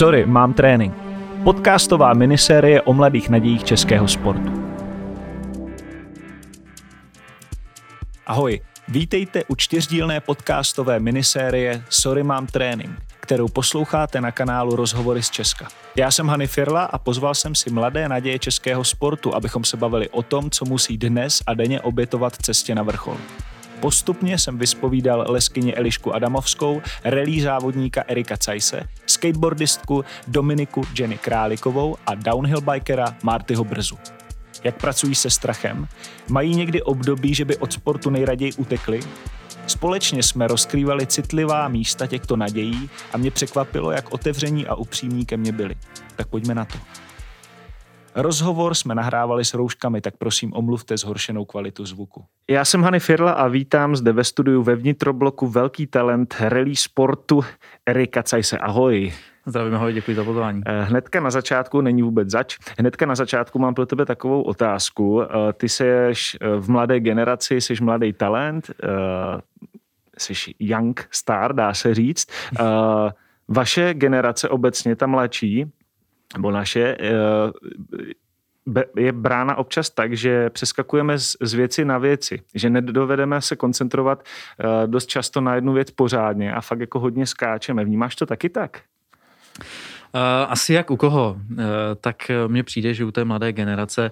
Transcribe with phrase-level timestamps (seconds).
[0.00, 0.94] Sorry, mám trénink.
[1.44, 4.52] Podcastová minisérie o mladých nadějích českého sportu.
[8.26, 12.90] Ahoj, vítejte u čtyřdílné podcastové minisérie Sorry, mám trénink,
[13.20, 15.68] kterou posloucháte na kanálu Rozhovory z Česka.
[15.96, 20.08] Já jsem Hany Firla a pozval jsem si mladé naděje českého sportu, abychom se bavili
[20.08, 23.16] o tom, co musí dnes a denně obětovat cestě na vrchol.
[23.80, 32.14] Postupně jsem vyspovídal leskyně Elišku Adamovskou, relí závodníka Erika Cajse, skateboardistku Dominiku Jenny Králikovou a
[32.14, 33.98] downhill bikera Martyho Brzu.
[34.64, 35.88] Jak pracují se strachem?
[36.28, 39.00] Mají někdy období, že by od sportu nejraději utekli?
[39.66, 45.36] Společně jsme rozkrývali citlivá místa těchto nadějí a mě překvapilo, jak otevření a upřímní ke
[45.36, 45.74] mně byli.
[46.16, 46.78] Tak pojďme na to.
[48.14, 52.24] Rozhovor jsme nahrávali s rouškami, tak prosím omluvte zhoršenou kvalitu zvuku.
[52.50, 57.40] Já jsem Hany Firla a vítám zde ve studiu ve vnitrobloku velký talent rally sportu
[57.86, 58.58] Erika Cajse.
[58.58, 59.12] Ahoj.
[59.46, 60.62] Zdravím, ahoj, děkuji za pozvání.
[60.66, 65.22] Eh, hnedka na začátku, není vůbec zač, hnedka na začátku mám pro tebe takovou otázku.
[65.22, 66.12] Eh, ty jsi eh,
[66.56, 68.70] v mladé generaci, jsi mladý talent,
[70.18, 72.26] jsi young star, dá se říct.
[73.48, 75.66] Vaše generace obecně, ta mladší,
[76.34, 76.96] nebo naše,
[78.96, 84.24] je brána občas tak, že přeskakujeme z věci na věci, že nedovedeme se koncentrovat
[84.86, 87.84] dost často na jednu věc pořádně a fakt jako hodně skáčeme.
[87.84, 88.80] Vnímáš to taky tak?
[90.48, 91.36] Asi jak u koho.
[92.00, 94.10] Tak mně přijde, že u té mladé generace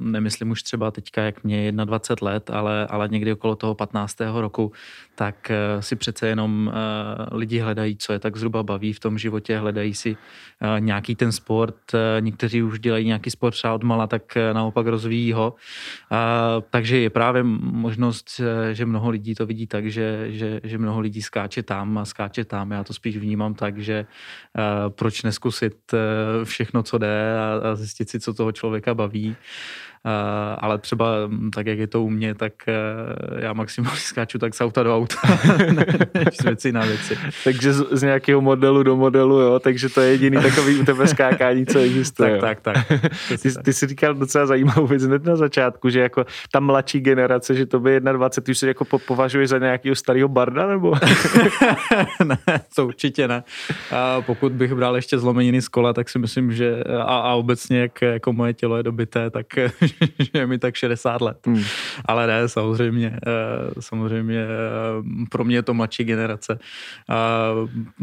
[0.00, 4.16] nemyslím už třeba teďka, jak mě 21 let, ale, ale někdy okolo toho 15.
[4.20, 4.72] roku,
[5.14, 9.18] tak eh, si přece jenom eh, lidi hledají, co je tak zhruba baví v tom
[9.18, 11.76] životě, hledají si eh, nějaký ten sport,
[12.20, 15.54] někteří už dělají nějaký sport třeba od mala, tak naopak rozvíjí ho.
[16.70, 18.40] Takže je právě možnost,
[18.72, 22.44] že mnoho lidí to vidí tak, že, že, že mnoho lidí skáče tam a skáče
[22.44, 22.70] tam.
[22.70, 24.06] Já to spíš vnímám tak, že
[24.88, 25.94] proč neskusit
[26.44, 29.36] všechno, co jde a zjistit si, co toho člověka baví.
[30.06, 30.12] Uh,
[30.58, 34.54] ale třeba mm, tak, jak je to u mě, tak uh, já maximálně skáču tak
[34.54, 35.18] z auta do auta,
[36.14, 37.18] než z věci na věci.
[37.44, 41.06] takže z, z nějakého modelu do modelu, jo, takže to je jediný takový u tebe
[41.06, 42.38] skákání, co existuje.
[42.40, 43.02] tak, tak, tak.
[43.42, 47.54] Ty, ty jsi říkal docela zajímavou věc hned na začátku, že jako ta mladší generace,
[47.54, 50.94] že to by 21, ty už se jako považuješ za nějakého starého barda, nebo?
[52.24, 52.38] ne,
[52.74, 53.44] to určitě ne.
[53.92, 57.80] A pokud bych bral ještě zlomeniny z kola, tak si myslím, že a, a obecně,
[57.80, 59.46] jak jako moje tělo je dobité, tak
[60.18, 61.46] že je mi tak 60 let.
[61.46, 61.62] Hmm.
[62.04, 63.30] Ale ne, samozřejmě, eh,
[63.80, 66.58] samozřejmě eh, pro mě je to mladší generace.
[67.08, 67.50] A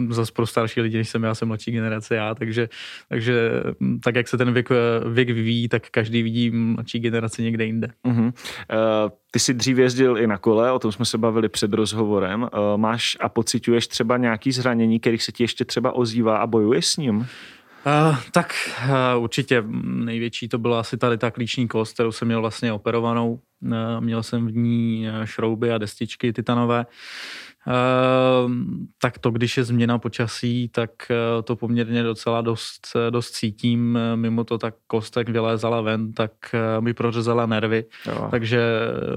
[0.10, 2.70] zase pro starší lidi, než jsem já, jsem mladší generace já, takže,
[3.10, 3.50] takže
[3.80, 4.70] hm, tak, jak se ten věk,
[5.14, 7.88] věk vyvíjí, tak každý vidí mladší generaci někde jinde.
[8.74, 12.42] Uh, ty jsi dřív jezdil i na kole, o tom jsme se bavili před rozhovorem.
[12.42, 16.86] Uh, máš a pocituješ třeba nějaký zranění, kterých se ti ještě třeba ozývá a bojuješ
[16.86, 17.28] s ním?
[17.86, 18.54] Uh, tak
[19.16, 23.40] uh, určitě největší to byla asi tady ta klíční kost, kterou jsem měl vlastně operovanou.
[23.62, 26.86] Uh, měl jsem v ní šrouby a destičky titanové.
[27.68, 33.32] Ehm, tak to, když je změna počasí, tak eh, to poměrně docela dost, eh, dost
[33.32, 33.98] cítím.
[33.98, 36.32] Eh, mimo to tak kostek vylézala ven, tak
[36.80, 38.28] mi prořezala nervy, jo.
[38.32, 38.62] takže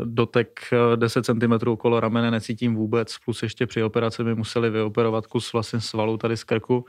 [0.05, 0.61] dotek
[0.97, 5.81] 10 cm okolo ramene necítím vůbec, plus ještě při operaci mi museli vyoperovat kus vlastně
[5.81, 6.84] svalu tady z krku.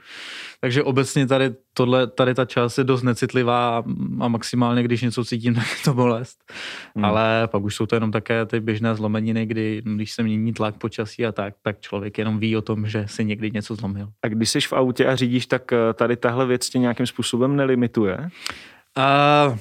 [0.60, 3.84] Takže obecně tady, tohle, tady ta část je dost necitlivá
[4.20, 6.52] a maximálně, když něco cítím, tak je to bolest.
[6.96, 7.04] Hmm.
[7.04, 10.78] Ale pak už jsou to jenom také ty běžné zlomeniny, kdy když se mění tlak
[10.78, 14.08] počasí a tak, tak, tak člověk jenom ví o tom, že si někdy něco zlomil.
[14.22, 17.56] A když jsi v autě a řídíš, tak eh, tady tahle věc tě nějakým způsobem
[17.56, 18.18] nelimituje?
[18.18, 19.58] Uh,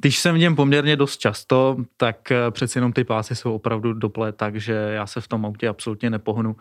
[0.00, 3.92] když jsem v něm poměrně dost často, tak eh, přeci jenom ty pásy jsou opravdu
[3.92, 6.50] dople, takže já se v tom autě absolutně nepohnu.
[6.50, 6.56] Uh,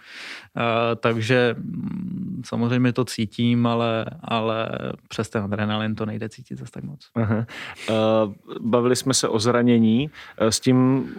[0.95, 4.69] takže mm, samozřejmě to cítím, ale, ale
[5.07, 7.09] přes ten adrenalin to nejde cítit zase tak moc.
[7.16, 7.45] Aha.
[8.62, 10.09] Bavili jsme se o zranění.
[10.39, 11.09] S tím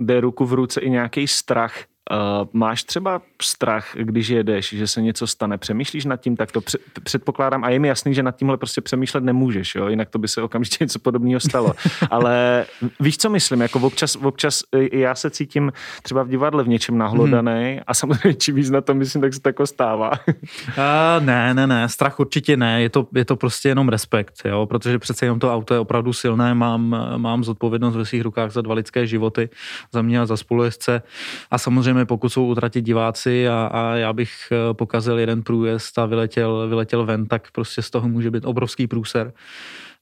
[0.00, 1.74] jde ruku v ruce i nějaký strach
[2.12, 5.58] Uh, máš třeba strach, když jedeš, že se něco stane?
[5.58, 6.36] Přemýšlíš nad tím?
[6.36, 6.60] Tak to
[7.02, 9.88] předpokládám a je mi jasný, že nad tímhle prostě přemýšlet nemůžeš, jo?
[9.88, 11.72] jinak to by se okamžitě něco podobného stalo.
[12.10, 12.66] Ale
[13.00, 13.60] víš, co myslím?
[13.60, 14.62] Jako občas, občas
[14.92, 17.80] já se cítím třeba v divadle v něčem nahlodaný hmm.
[17.86, 20.10] a samozřejmě čím víc na to myslím, tak se to jako stává.
[20.28, 24.66] uh, ne, ne, ne, strach určitě ne, je to, je to prostě jenom respekt, jo?
[24.66, 28.62] protože přece jenom to auto je opravdu silné, mám, mám zodpovědnost ve svých rukách za
[28.62, 29.48] dva lidské životy,
[29.92, 31.02] za mě a za spolujezdce
[31.50, 35.98] a samozřejmě samozřejmě pokud jsou utratit diváci a, a já bych eh, pokazil jeden průjezd
[35.98, 39.32] a vyletěl, vyletěl ven, tak prostě z toho může být obrovský průser.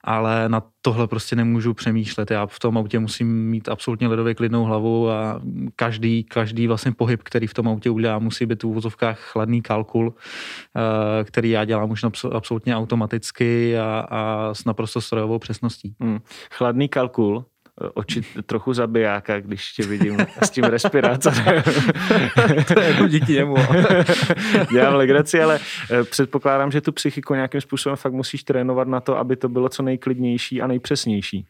[0.05, 2.31] ale na tohle prostě nemůžu přemýšlet.
[2.31, 5.41] Já v tom autě musím mít absolutně ledově klidnou hlavu a
[5.77, 10.15] každý, každý vlastně pohyb, který v tom autě udělá, musí být v úvozovkách chladný kalkul,
[10.15, 15.95] eh, který já dělám už absolutně automaticky a, a s naprosto strojovou přesností.
[16.01, 16.19] Hmm.
[16.53, 17.45] Chladný kalkul,
[17.95, 21.63] oči trochu zabijáka, když tě vidím s tím respirátorem.
[22.75, 23.57] to je jako díky němu.
[24.73, 25.61] Dělám legraci, ale
[25.91, 29.69] eh, předpokládám, že tu psychiku nějakým způsobem fakt musíš trénovat na to, aby to bylo
[29.69, 31.47] co nejklidnější a nejpřesnější.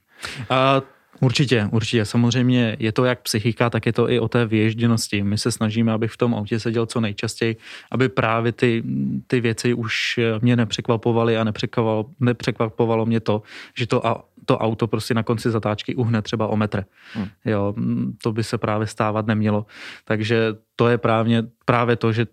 [0.50, 0.82] A
[1.20, 2.04] Určitě, určitě.
[2.04, 5.22] Samozřejmě je to jak psychika, tak je to i o té vyježděnosti.
[5.22, 7.56] My se snažíme, abych v tom autě seděl co nejčastěji,
[7.90, 8.82] aby právě ty,
[9.26, 13.42] ty věci už mě nepřekvapovaly a nepřekvapovalo, nepřekvapovalo mě to,
[13.76, 14.02] že to,
[14.44, 16.84] to auto prostě na konci zatáčky uhne třeba o metr.
[17.12, 17.28] Hmm.
[17.44, 17.74] Jo,
[18.22, 19.66] to by se právě stávat nemělo.
[20.04, 22.26] Takže to je právě, právě to, že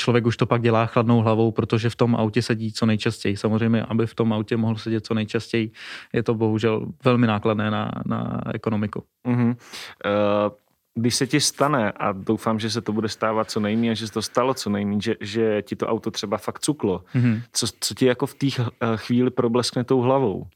[0.00, 3.36] člověk už to pak dělá chladnou hlavou, protože v tom autě sedí co nejčastěji.
[3.36, 5.70] Samozřejmě, aby v tom autě mohl sedět co nejčastěji,
[6.12, 9.04] je to bohužel velmi nákladné na, na ekonomiku.
[9.28, 9.48] Mm-hmm.
[9.48, 10.56] Uh...
[10.94, 14.12] Když se ti stane, a doufám, že se to bude stávat co nejméně, že se
[14.12, 17.42] to stalo co nejméně, že, že ti to auto třeba fakt cuklo, mm-hmm.
[17.52, 18.46] co, co ti jako v té
[18.96, 20.46] chvíli probleskne tou hlavou?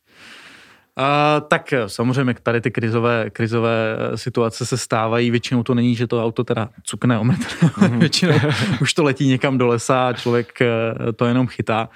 [0.97, 5.95] A, tak eh, samozřejmě tady ty krizové, krizové eh, situace se stávají, většinou to není,
[5.95, 7.99] že to auto teda cukne o metr, mm-hmm.
[7.99, 8.35] většinou
[8.81, 11.89] už to letí někam do lesa a člověk eh, to jenom chytá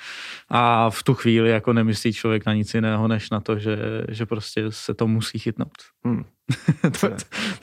[0.48, 3.78] a v tu chvíli jako nemyslí člověk na nic jiného, než na to, že,
[4.08, 5.78] že prostě se to musí chytnout.
[6.04, 6.24] Hmm.
[7.00, 7.08] to,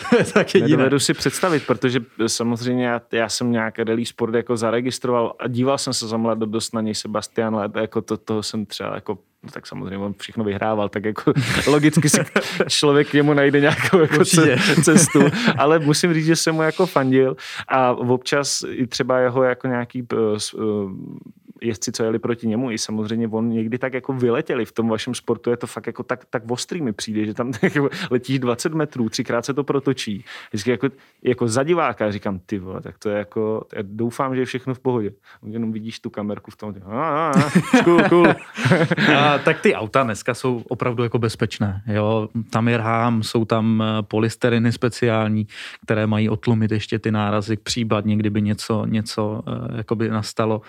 [0.10, 0.70] to je tak jediné.
[0.70, 5.78] Nedovedu si představit, protože samozřejmě já, já jsem nějaký rally sport jako zaregistroval a díval
[5.78, 9.52] jsem se za dost na něj Sebastian Leb, jako to, toho jsem třeba jako no
[9.52, 11.34] tak samozřejmě on všechno vyhrával, tak jako
[11.68, 12.22] logicky si
[12.70, 14.26] člověk k němu najde nějakou jako
[14.84, 15.20] cestu,
[15.58, 17.36] ale musím říct, že jsem mu jako fandil
[17.68, 20.92] a občas i třeba jeho jako nějaký uh,
[21.66, 25.16] jezdci, co jeli proti němu, i samozřejmě on někdy tak jako vyletěli v tom vašem
[25.16, 28.74] sportu, je to fakt jako tak, tak ostrý mi přijde, že tam jako letíš 20
[28.74, 30.26] metrů, třikrát se to protočí.
[30.50, 30.90] Vždycky jako,
[31.24, 34.74] jako za diváka říkám, ty vole, tak to je jako, já doufám, že je všechno
[34.74, 35.12] v pohodě.
[35.46, 38.28] Jenom vidíš tu kamerku v tom, a, a, a, cool, cool.
[39.18, 41.82] a, tak ty auta dneska jsou opravdu jako bezpečné.
[41.88, 42.30] Jo?
[42.50, 45.48] Tam je rám, jsou tam eh, polysteriny speciální,
[45.84, 50.62] které mají otlumit ještě ty nárazy, případně kdyby něco, něco uh, jakoby nastalo.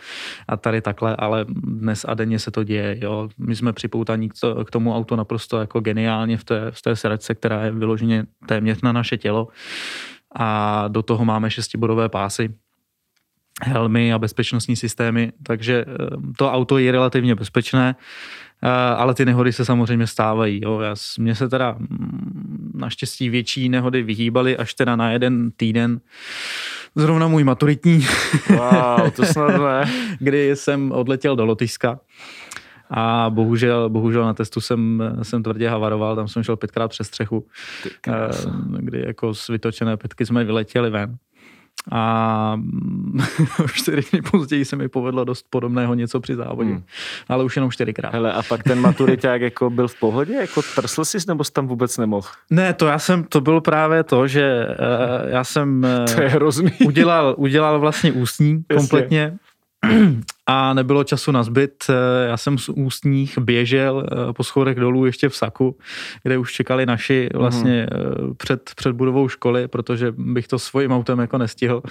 [0.49, 2.99] A tady takhle, ale dnes a denně se to děje.
[3.03, 3.29] Jo.
[3.39, 4.31] My jsme připoutaní
[4.65, 8.83] k tomu auto naprosto jako geniálně v té, v té sedačce, která je vyloženě téměř
[8.83, 9.49] na naše tělo.
[10.35, 12.55] A do toho máme šestibodové pásy,
[13.63, 15.95] helmy a bezpečnostní systémy, takže eh,
[16.39, 17.97] to auto je relativně bezpečné,
[18.63, 20.61] eh, ale ty nehody se samozřejmě stávají.
[20.63, 20.81] Jo.
[20.81, 26.01] Já, mně se teda mm, naštěstí větší nehody vyhýbaly až teda na jeden týden,
[26.97, 28.07] zrovna můj maturitní.
[28.51, 29.93] Wow, to snad ne.
[30.19, 32.01] kdy jsem odletěl do Lotyšska.
[32.91, 37.47] A bohužel, bohužel na testu jsem, jsem tvrdě havaroval, tam jsem šel pětkrát přes střechu,
[38.09, 38.13] eh,
[38.79, 41.17] kdy jako z vytočené pětky jsme vyletěli ven
[41.93, 42.61] a
[43.73, 46.83] čtyři dny později se mi povedlo dost podobného něco při závodě, hmm.
[47.29, 48.13] ale už jenom čtyřikrát.
[48.13, 50.33] Hele, a pak ten maturiták jako byl v pohodě?
[50.33, 52.29] Jako trsl jsi nebo jsi tam vůbec nemohl?
[52.51, 56.29] Ne, to já jsem, to bylo právě to, že uh, já jsem uh, to je
[56.29, 56.73] hrozný.
[56.87, 59.37] udělal, udělal vlastně ústní kompletně
[60.47, 61.85] a nebylo času na zbyt.
[61.89, 65.79] Eh, já jsem z ústních běžel eh, po schodech dolů ještě v Saku,
[66.23, 68.35] kde už čekali naši vlastně mm.
[68.35, 71.83] před, před budovou školy, protože bych to svým autem jako nestihl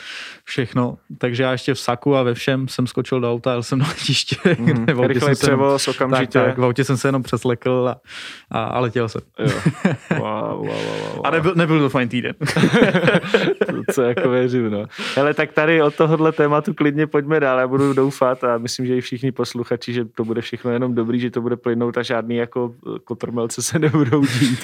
[0.43, 0.97] všechno.
[1.17, 3.87] Takže já ještě v Saku a ve všem jsem skočil do auta, jel jsem na
[3.87, 4.35] letiště.
[4.65, 4.99] Mm.
[4.99, 6.39] Rychlej převoz, okamžitě.
[6.39, 8.01] Tak, tak, v autě jsem se jenom přeslekl a,
[8.51, 9.21] a, a letěl jsem.
[9.39, 9.51] Jo.
[10.19, 11.27] Wow, wow, wow, wow.
[11.27, 12.33] A nebyl, nebyl to fajn týden.
[13.65, 14.85] to, co jako věřím, no.
[15.15, 18.97] Hele, tak tady od tohohle tématu klidně pojďme dál, já budu doufat a myslím, že
[18.97, 22.35] i všichni posluchači, že to bude všechno jenom dobrý, že to bude plynout a žádný
[22.35, 24.59] jako kotrmelce se nebudou dít.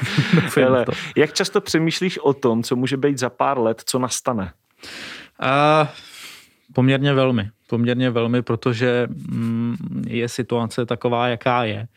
[0.68, 0.86] Ale
[1.18, 4.54] jak často přemýšlíš o tom, co může být za pár let, co nastane?
[5.42, 5.88] Uh,
[6.74, 7.50] poměrně velmi.
[7.70, 11.88] Poměrně velmi, protože mm, je situace taková, jaká je.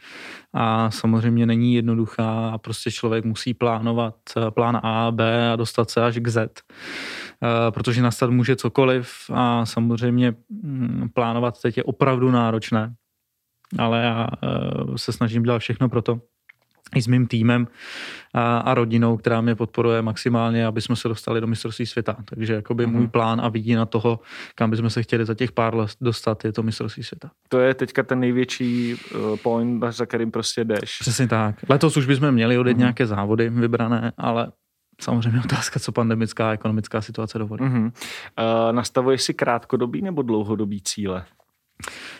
[0.52, 5.90] A samozřejmě není jednoduchá a prostě člověk musí plánovat eh, plán A, B a dostat
[5.90, 6.38] se až k Z.
[6.38, 7.24] Eh,
[7.70, 12.94] protože nastat může cokoliv a samozřejmě mm, plánovat teď je opravdu náročné,
[13.78, 14.48] ale já eh,
[14.96, 16.20] se snažím dělat všechno pro to,
[16.94, 17.68] i s mým týmem
[18.34, 22.16] a, a rodinou, která mě podporuje maximálně, aby jsme se dostali do mistrovství světa.
[22.24, 22.92] Takže jakoby mm-hmm.
[22.92, 24.20] můj plán a vidí na toho,
[24.54, 27.30] kam bychom se chtěli za těch pár let dostat, je to mistrovství světa.
[27.48, 30.98] To je teďka ten největší uh, point, za kterým prostě jdeš.
[31.00, 31.56] Přesně tak.
[31.68, 32.78] Letos už bychom měli odjet mm-hmm.
[32.78, 34.52] nějaké závody vybrané, ale
[35.00, 37.62] samozřejmě otázka, co pandemická a ekonomická situace dovolí.
[37.62, 37.84] Mm-hmm.
[37.84, 41.24] Uh, nastavuješ si krátkodobý nebo dlouhodobý cíle?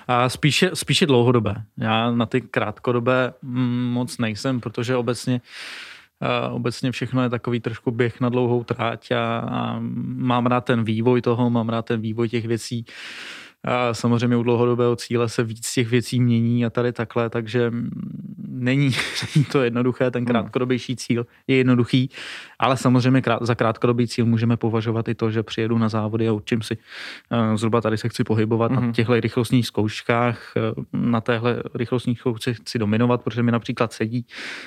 [0.09, 1.55] A spíše, spíše dlouhodobé.
[1.77, 5.41] Já na ty krátkodobé mm, moc nejsem, protože obecně
[6.51, 9.77] obecně všechno je takový trošku běh na dlouhou tráť a, a
[10.17, 12.85] mám rád ten vývoj toho, mám rád ten vývoj těch věcí.
[13.65, 17.73] A samozřejmě u dlouhodobého cíle se víc těch věcí mění a tady takhle, takže
[18.49, 18.91] není,
[19.35, 20.27] není to jednoduché, ten hmm.
[20.27, 22.11] krátkodobější cíl je jednoduchý,
[22.59, 26.33] ale samozřejmě krát, za krátkodobý cíl můžeme považovat i to, že přijedu na závody a
[26.33, 28.75] učím si uh, zhruba tady se chci pohybovat mm-hmm.
[28.75, 28.93] na hmm.
[28.93, 34.27] těchto rychlostních zkouškách, uh, na téhle rychlostních zkoušce chci dominovat, protože mi například sedí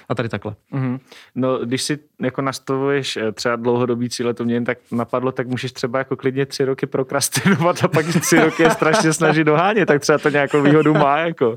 [0.09, 0.55] a tady takhle.
[0.73, 0.99] Mm-hmm.
[1.35, 5.47] No, když si jako nastavuješ eh, třeba dlouhodobý cíle, to mě jen tak napadlo, tak
[5.47, 9.88] můžeš třeba jako klidně tři roky prokrastinovat a pak tři roky je strašně snažit dohánět,
[9.88, 11.17] tak třeba to nějakou výhodu má.
[11.17, 11.56] Jako.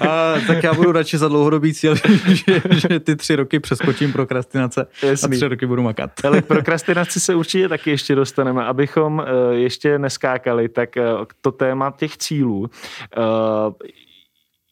[0.00, 1.94] A, tak já budu radši za dlouhodobý cíl,
[2.26, 5.36] že, že ty tři roky přeskočím prokrastinace Jasný.
[5.36, 6.10] a tři roky budu makat.
[6.24, 8.64] Ale k prokrastinaci se určitě taky ještě dostaneme.
[8.64, 11.02] Abychom eh, ještě neskákali, tak eh,
[11.40, 12.70] to téma těch cílů,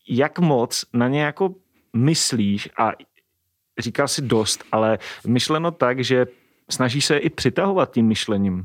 [0.08, 1.54] jak moc na ně jako
[1.96, 2.92] myslíš a
[3.78, 6.26] říkal si dost, ale myšleno tak, že
[6.70, 8.64] snaží se i přitahovat tím myšlením.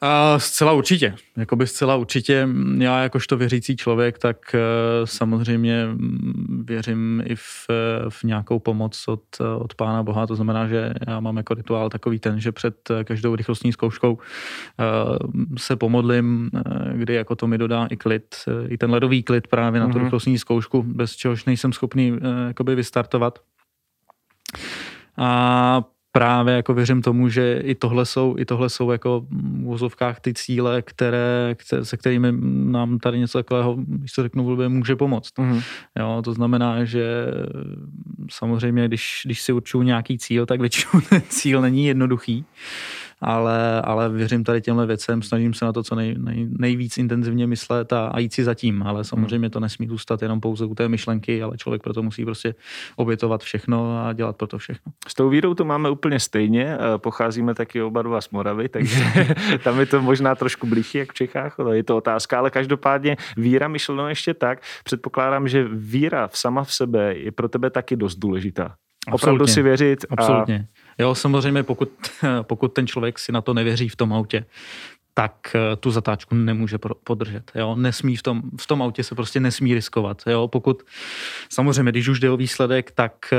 [0.00, 1.14] A zcela určitě.
[1.36, 4.60] Jakoby zcela určitě já jakožto věřící člověk, tak eh,
[5.04, 7.66] samozřejmě mm, věřím i v,
[8.08, 9.22] v nějakou pomoc od,
[9.58, 10.26] od Pána Boha.
[10.26, 12.74] To znamená, že já mám jako rituál takový ten, že před
[13.04, 14.18] každou rychlostní zkouškou
[14.80, 14.84] eh,
[15.58, 16.60] se pomodlím, eh,
[16.92, 18.34] kdy jako to mi dodá i klid,
[18.68, 20.02] i ten ledový klid právě na tu mm-hmm.
[20.02, 23.38] rychlostní zkoušku, bez čehož nejsem schopný jakoby vystartovat.
[25.16, 25.82] A
[26.18, 30.34] právě jako věřím tomu, že i tohle jsou, i tohle jsou jako v vozovkách ty
[30.34, 32.32] cíle, které, se kterými
[32.70, 35.38] nám tady něco takového, když to řeknu vůbec, může pomoct.
[35.38, 35.62] Mm-hmm.
[35.98, 37.26] Jo, to znamená, že
[38.30, 42.44] samozřejmě, když, když si určuju nějaký cíl, tak většinou ten cíl není jednoduchý
[43.20, 47.46] ale, ale věřím tady těmhle věcem, snažím se na to co nej, nej, nejvíc intenzivně
[47.46, 50.88] myslet a, a jít si zatím, ale samozřejmě to nesmí zůstat jenom pouze u té
[50.88, 52.54] myšlenky, ale člověk proto musí prostě
[52.96, 54.92] obětovat všechno a dělat pro to všechno.
[55.08, 59.04] S tou vírou to máme úplně stejně, eh, pocházíme taky oba dva z Moravy, takže
[59.64, 63.68] tam je to možná trošku blížší jak v Čechách, je to otázka, ale každopádně víra
[63.68, 68.16] myšleno ještě tak, předpokládám, že víra v sama v sebe je pro tebe taky dost
[68.16, 68.74] důležitá.
[69.08, 69.14] Absolutně.
[69.14, 70.04] Opravdu si věřit.
[70.10, 70.68] Absolutně.
[70.70, 71.90] A Jo, samozřejmě, pokud,
[72.42, 74.44] pokud ten člověk si na to nevěří v tom autě,
[75.18, 77.52] tak eh, tu zatáčku nemůže podržet.
[77.54, 77.74] Jo?
[77.76, 80.22] Nesmí v tom, v tom autě se prostě nesmí riskovat.
[80.26, 80.48] Jo?
[80.48, 80.82] Pokud,
[81.50, 83.36] samozřejmě, když už jde o výsledek, tak, eh,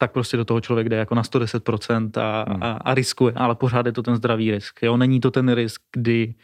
[0.00, 2.62] tak prostě do toho člověk jde jako na 110% a, hmm.
[2.62, 4.82] a, a riskuje, ale pořád je to ten zdravý risk.
[4.82, 4.96] Jo?
[4.96, 6.34] Není to ten risk, kdy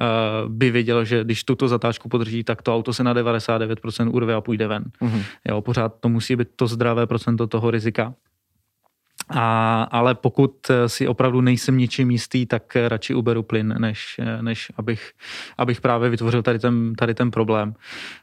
[0.00, 4.34] uh, by věděl, že když tuto zatáčku podrží, tak to auto se na 99% urve
[4.34, 4.84] a půjde ven.
[5.00, 5.22] Hmm.
[5.48, 5.60] Jo?
[5.60, 8.14] Pořád to musí být to zdravé procento toho rizika.
[9.28, 15.12] A, ale pokud si opravdu nejsem ničím jistý, tak radši uberu plyn, než, než abych,
[15.58, 17.74] abych právě vytvořil tady ten, tady ten problém.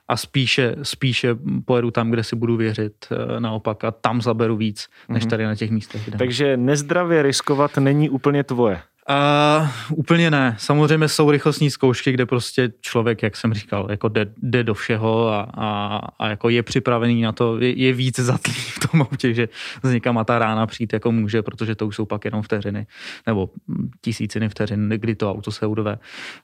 [0.07, 3.07] A spíše, spíše pojedu tam, kde si budu věřit
[3.39, 5.29] naopak a tam zaberu víc, než mhm.
[5.29, 6.05] tady na těch místech.
[6.05, 6.17] Kde.
[6.17, 8.81] Takže nezdravě riskovat není úplně tvoje.
[9.09, 10.55] Uh, úplně ne.
[10.59, 15.29] Samozřejmě jsou rychlostní zkoušky, kde prostě člověk, jak jsem říkal, jako jde, jde do všeho
[15.29, 19.33] a, a, a, jako je připravený na to, je, je víc zatlý v tom autě,
[19.33, 19.49] že
[19.83, 22.87] z někam a ta rána přijít jako může, protože to už jsou pak jenom vteřiny,
[23.27, 23.49] nebo
[24.01, 25.97] tisíciny vteřin, kdy to auto se urve.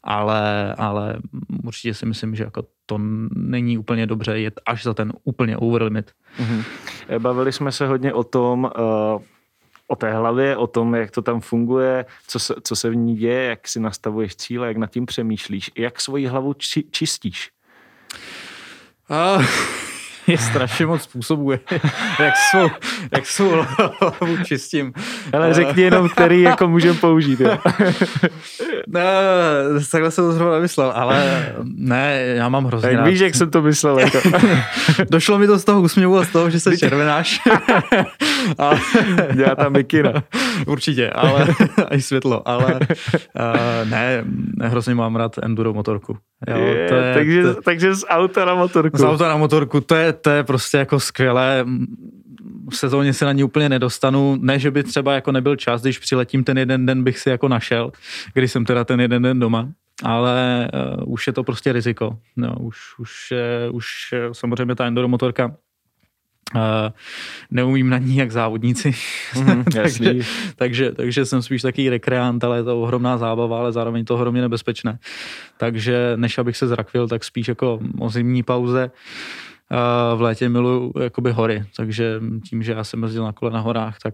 [0.03, 1.17] Ale, ale
[1.63, 2.99] určitě si myslím, že jako to
[3.35, 6.11] není úplně dobře jet až za ten úplně over limit.
[6.39, 6.63] Mm-hmm.
[7.19, 8.71] Bavili jsme se hodně o tom,
[9.15, 9.21] uh
[9.87, 13.15] o té hlavě, o tom, jak to tam funguje, co se, co se v ní
[13.15, 17.51] děje, jak si nastavuješ cíle, jak nad tím přemýšlíš, jak svoji hlavu či, čistíš.
[19.09, 19.37] A,
[20.27, 21.51] je strašně moc způsobů,
[22.19, 22.69] jak svou,
[23.11, 24.93] jak svou hlavu čistím.
[25.33, 27.39] Ale řekni jenom, který jako můžeme použít.
[27.39, 27.57] Jo.
[28.87, 29.03] ne,
[29.91, 33.07] takhle jsem to zrovna myslel, ale ne, já mám hrozně tak rád.
[33.07, 33.99] víš, jak jsem to myslel.
[33.99, 34.19] Jako.
[35.09, 37.41] Došlo mi to z toho úsměvu a z toho, že se červenáš.
[38.57, 38.79] ale...
[39.33, 40.23] Dělá tam mikina.
[40.67, 41.47] Určitě, ale
[41.91, 44.23] i světlo, ale uh, ne,
[44.61, 46.17] hrozně mám rád enduro motorku.
[46.47, 48.97] Jo, je, to je, takže, to, takže z auta na motorku.
[48.97, 51.65] Z auta na motorku, to je, to je prostě jako skvělé.
[52.69, 54.37] V sezóně se na ní úplně nedostanu.
[54.41, 57.47] Ne, že by třeba jako nebyl čas, když přiletím ten jeden den, bych si jako
[57.47, 57.91] našel,
[58.33, 59.67] když jsem teda ten jeden den doma
[60.03, 62.17] ale uh, už je to prostě riziko.
[62.35, 63.33] No, už, už,
[63.69, 65.55] uh, už uh, samozřejmě ta enduro motorka
[66.55, 66.61] Uh,
[67.51, 68.95] neumím na ní jak závodníci,
[69.35, 70.15] mm, takže,
[70.55, 74.41] takže, takže jsem spíš taký rekreant, ale je to ohromná zábava, ale zároveň to ohromně
[74.41, 74.99] nebezpečné.
[75.57, 78.91] Takže než abych se zrakvil, tak spíš jako o zimní pauze
[80.15, 82.19] v létě miluju jakoby hory, takže
[82.49, 84.13] tím, že já jsem jezdil na kole na horách, tak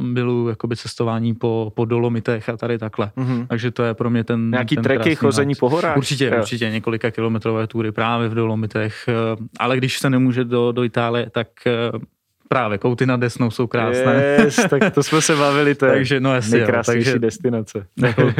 [0.00, 3.10] miluju jakoby cestování po, po dolomitech a tady takhle.
[3.16, 3.46] Mm-hmm.
[3.46, 5.96] Takže to je pro mě ten Nějaký ten treky, chození po horách?
[5.96, 6.38] Určitě, jo.
[6.38, 9.08] určitě několika kilometrové tury právě v dolomitech,
[9.58, 11.48] ale když se nemůže do, do Itálie, tak
[12.50, 14.36] Právě, kouty na Desnou jsou krásné.
[14.44, 17.86] Yes, tak to jsme se bavili, to je takže, no jasně, nejkrásnější takže, destinace.
[18.02, 18.32] Jako,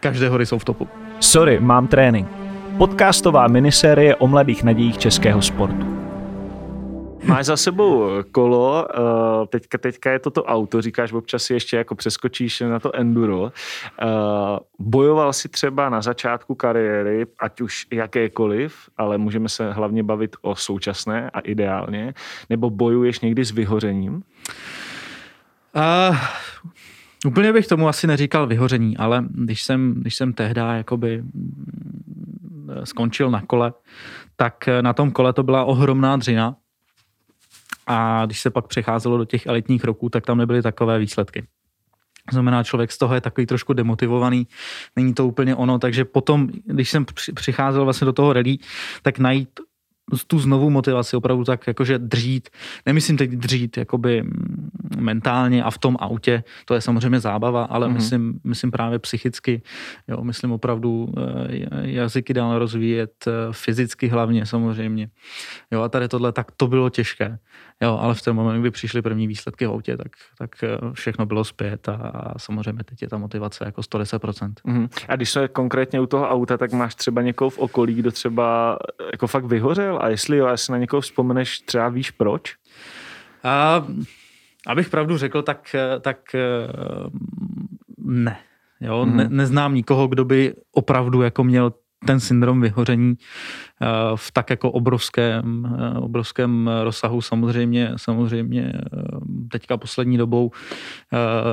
[0.00, 0.88] každé hory jsou v topu.
[1.20, 2.47] Sorry, mám trénink.
[2.78, 5.86] Podcastová minisérie o mladých nadějích českého sportu.
[7.24, 11.76] Máš za sebou kolo, eh, teďka, teďka je to to auto, říkáš, občas si ještě
[11.76, 13.52] jako přeskočíš na to enduro.
[13.52, 14.06] Eh,
[14.78, 20.56] bojoval si třeba na začátku kariéry, ať už jakékoliv, ale můžeme se hlavně bavit o
[20.56, 22.14] současné a ideálně,
[22.50, 24.22] nebo bojuješ někdy s vyhořením?
[25.76, 26.16] Uh,
[27.26, 31.22] úplně bych tomu asi neříkal vyhoření, ale když jsem, když jsem tehdy jakoby
[32.84, 33.72] skončil na kole,
[34.36, 36.56] tak na tom kole to byla ohromná dřina,
[37.86, 41.46] a když se pak přecházelo do těch elitních roků, tak tam nebyly takové výsledky.
[42.32, 44.46] Znamená, člověk z toho je takový trošku demotivovaný,
[44.96, 48.58] není to úplně ono, takže potom, když jsem přicházel vlastně do toho rally,
[49.02, 49.48] tak najít
[50.26, 52.48] tu znovu motivaci opravdu tak jakože dřít,
[52.86, 54.24] nemyslím teď dřít jakoby
[55.00, 57.92] mentálně a v tom autě, to je samozřejmě zábava, ale mm-hmm.
[57.92, 59.62] myslím, myslím právě psychicky,
[60.08, 65.08] jo, myslím opravdu eh, jazyky dál rozvíjet, eh, fyzicky hlavně samozřejmě.
[65.70, 67.38] Jo, a tady tohle, tak to bylo těžké.
[67.82, 71.26] Jo, ale v ten moment, kdy přišly první výsledky v autě, tak, tak eh, všechno
[71.26, 74.52] bylo zpět a, a samozřejmě teď je ta motivace jako 110%.
[74.66, 74.88] Mm-hmm.
[75.08, 78.78] A když se konkrétně u toho auta, tak máš třeba někoho v okolí, kdo třeba
[79.12, 82.54] jako fakt vyhořel a jestli jo, jestli na někoho vzpomeneš, třeba víš proč?
[83.44, 83.86] A,
[84.68, 86.18] abych pravdu řekl, tak, tak
[87.98, 88.36] ne.
[88.80, 89.16] Jo, mm-hmm.
[89.16, 91.72] ne, neznám nikoho, kdo by opravdu jako měl
[92.06, 93.14] ten syndrom vyhoření
[93.82, 98.80] eh, v tak jako obrovském, eh, obrovském rozsahu samozřejmě, samozřejmě eh,
[99.52, 100.50] teďka poslední dobou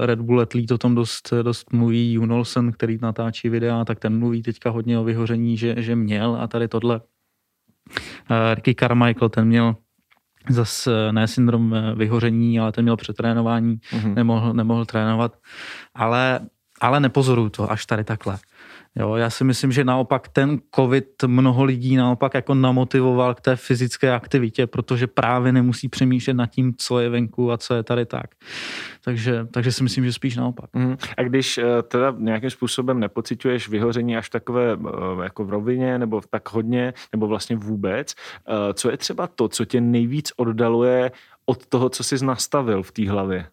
[0.02, 4.42] Red Bull Athlete o tom dost, dost mluví, Junolsen, který natáčí videa, tak ten mluví
[4.42, 7.02] teďka hodně o vyhoření, že, že měl a tady tohle
[8.54, 9.76] Ricky Carmichael, ten měl
[10.50, 14.14] zase ne syndrom vyhoření, ale ten měl přetrénování, mm-hmm.
[14.14, 15.38] nemohl, nemohl trénovat,
[15.96, 16.40] ale,
[16.86, 18.38] ale nepozoruju to až tady takhle.
[18.96, 23.56] Jo, já si myslím, že naopak ten covid mnoho lidí naopak jako namotivoval k té
[23.56, 28.06] fyzické aktivitě, protože právě nemusí přemýšlet nad tím, co je venku a co je tady
[28.06, 28.26] tak.
[29.04, 30.70] Takže, takže si myslím, že spíš naopak.
[30.74, 30.98] Mm.
[31.18, 36.22] A když eh, teda nějakým způsobem nepocituješ vyhoření až takové eh, jako v rovině, nebo
[36.30, 41.12] tak hodně, nebo vlastně vůbec, eh, co je třeba to, co tě nejvíc oddaluje
[41.46, 43.48] od toho, co jsi nastavil v té hlavě?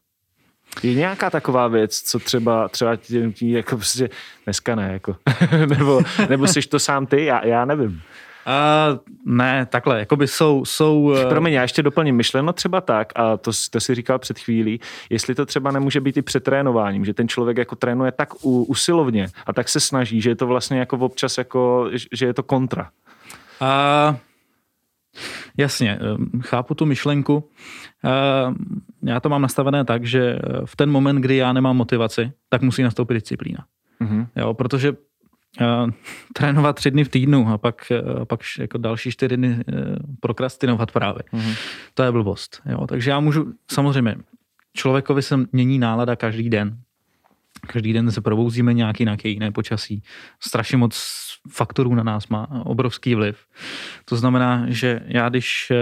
[0.83, 4.11] Je nějaká taková věc, co třeba, třeba ti, ti jako prostě
[4.45, 5.17] dneska ne, jako.
[5.67, 8.03] nebo, nebo jsi to sám ty, já, já nevím.
[8.47, 10.65] Uh, ne, takhle, jakoby jsou...
[10.65, 11.29] jsou uh...
[11.29, 14.81] Promiň, já ještě doplním, myšleno třeba tak, a to, to si říkal před chvílí,
[15.11, 19.29] jestli to třeba nemůže být i přetrénováním, že ten člověk jako trénuje tak u, usilovně
[19.47, 22.91] a tak se snaží, že je to vlastně jako občas jako, že je to kontra.
[23.61, 24.17] Uh,
[25.57, 27.51] Jasně, eh, chápu tu myšlenku.
[28.05, 28.11] Eh,
[29.03, 32.62] já to mám nastavené tak, že eh, v ten moment, kdy já nemám motivaci, tak
[32.62, 33.64] musí nastoupit disciplína.
[34.01, 34.27] Mm-hmm.
[34.37, 34.92] Jo, protože
[35.61, 35.90] Uh,
[36.33, 39.85] trénovat tři dny v týdnu a pak, uh, pak jako další čtyři dny uh,
[40.20, 41.22] prokrastinovat právě.
[41.33, 41.57] Mm-hmm.
[41.94, 42.62] To je blbost.
[42.66, 42.87] Jo.
[42.87, 44.16] Takže já můžu, samozřejmě,
[44.75, 46.79] člověkovi se mění nálada každý den.
[47.66, 50.03] Každý den se probouzíme nějaký nějaké jiné počasí.
[50.40, 50.94] Strašně moc
[51.48, 53.37] faktorů na nás má obrovský vliv.
[54.05, 55.76] To znamená, že já když eh,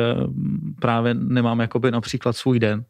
[0.80, 2.84] právě nemám jakoby například svůj den,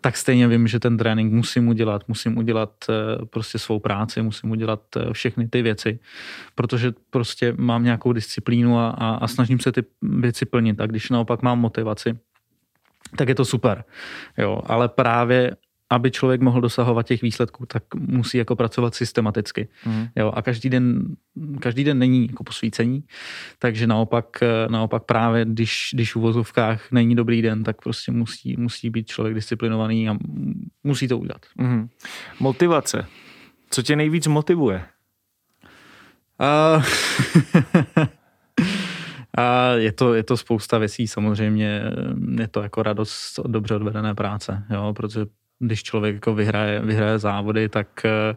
[0.00, 4.50] tak stejně vím, že ten trénink musím udělat, musím udělat eh, prostě svou práci, musím
[4.50, 5.98] udělat eh, všechny ty věci,
[6.54, 10.80] protože prostě mám nějakou disciplínu a, a, a snažím se ty věci plnit.
[10.80, 12.18] A když naopak mám motivaci,
[13.16, 13.84] tak je to super.
[14.38, 15.56] Jo, ale právě
[15.90, 19.68] aby člověk mohl dosahovat těch výsledků, tak musí jako pracovat systematicky.
[19.86, 20.06] Mm.
[20.16, 21.16] Jo, a každý den,
[21.60, 23.04] každý den není jako posvícení,
[23.58, 28.90] takže naopak, naopak právě, když, když v uvozovkách není dobrý den, tak prostě musí, musí
[28.90, 30.16] být člověk disciplinovaný a
[30.84, 31.46] musí to udělat.
[31.56, 31.88] Mm.
[32.40, 33.06] Motivace.
[33.70, 34.84] Co tě nejvíc motivuje?
[36.40, 36.84] Uh,
[39.38, 41.82] A je to, je to spousta věcí, samozřejmě
[42.38, 45.26] je to jako radost od dobře odvedené práce, jo, protože
[45.58, 48.36] když člověk jako vyhraje, vyhraje závody, tak uh,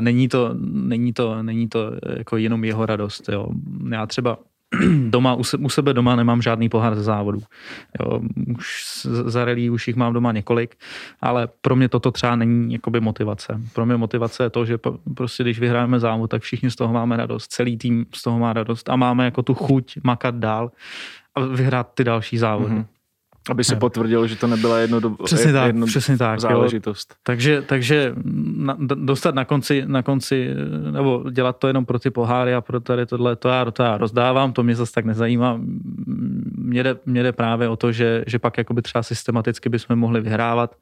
[0.00, 3.28] není, to, není, to, není to jako jenom jeho radost.
[3.28, 3.48] Jo.
[3.90, 4.38] Já třeba
[5.08, 7.40] doma, u sebe doma nemám žádný pohár ze závodu.
[8.00, 8.20] Jo,
[8.58, 10.76] už za rally už jich mám doma několik,
[11.20, 13.60] ale pro mě toto třeba není jakoby motivace.
[13.72, 14.78] Pro mě motivace je to, že
[15.14, 18.52] prostě když vyhráme závod, tak všichni z toho máme radost, celý tým z toho má
[18.52, 20.70] radost a máme jako tu chuť makat dál
[21.34, 22.74] a vyhrát ty další závody.
[22.74, 22.86] Mm-hmm.
[23.50, 27.10] Aby se potvrdilo, že to nebyla jedno do, přesně tak, jedno přesně tak, záležitost.
[27.10, 27.16] Jo.
[27.22, 28.14] Takže, takže
[28.56, 30.50] na, dostat na konci, na konci,
[30.90, 33.98] nebo dělat to jenom pro ty poháry a pro tady tohle, to já, to já
[33.98, 35.60] rozdávám, to mě zase tak nezajímá.
[36.56, 40.20] Mě jde, mě jde právě o to, že, že pak jakoby třeba systematicky bychom mohli
[40.20, 40.76] vyhrávat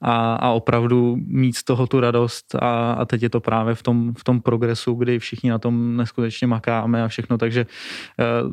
[0.00, 3.82] a, a opravdu mít z toho tu radost a, a teď je to právě v
[3.82, 7.66] tom, v tom progresu, kdy všichni na tom neskutečně makáme a všechno, takže
[8.44, 8.50] uh,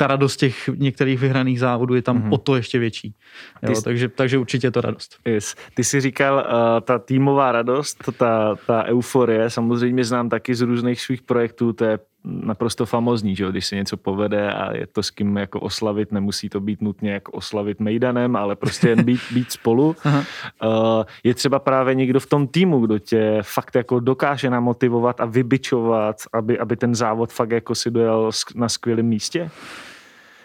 [0.00, 2.32] ta radost těch některých vyhraných závodů je tam mm-hmm.
[2.32, 3.14] o to ještě větší.
[3.62, 5.16] Jo, jsi, takže, takže určitě je to radost.
[5.24, 5.54] Yes.
[5.74, 11.00] Ty jsi říkal, uh, ta týmová radost, ta, ta euforie, samozřejmě znám taky z různých
[11.00, 15.10] svých projektů, to je naprosto famozní, že když se něco povede a je to s
[15.10, 19.52] kým jako oslavit, nemusí to být nutně jako oslavit mejdanem, ale prostě jen být, být
[19.52, 19.96] spolu.
[20.06, 25.24] uh, je třeba právě někdo v tom týmu, kdo tě fakt jako dokáže namotivovat a
[25.24, 29.50] vybičovat, aby, aby ten závod fakt jako si dojel na skvělém místě?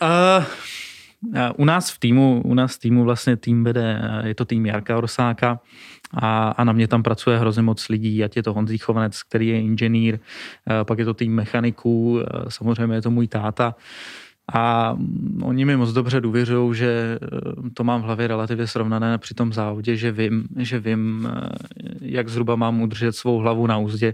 [0.01, 0.43] Uh,
[1.57, 4.97] u nás v týmu, u nás v týmu vlastně tým vede, je to tým Jarka
[4.97, 5.59] Orsáka
[6.13, 9.47] a, a na mě tam pracuje hrozně moc lidí, ať je to Honzí Chovanec, který
[9.47, 10.19] je inženýr,
[10.83, 13.75] pak je to tým mechaniků, samozřejmě je to můj táta.
[14.53, 14.95] A
[15.41, 19.53] oni mi moc dobře důvěřují, že eh, to mám v hlavě relativně srovnané při tom
[19.53, 21.49] závodě, že vím, že vím, eh,
[22.01, 24.13] jak zhruba mám udržet svou hlavu na úzdě.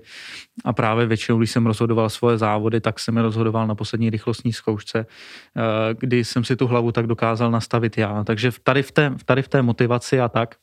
[0.65, 4.53] A právě většinou, když jsem rozhodoval svoje závody, tak jsem je rozhodoval na poslední rychlostní
[4.53, 5.61] zkoušce, eh,
[5.99, 8.23] kdy jsem si tu hlavu tak dokázal nastavit já.
[8.23, 10.55] Takže tady v té, tady v té motivaci a tak,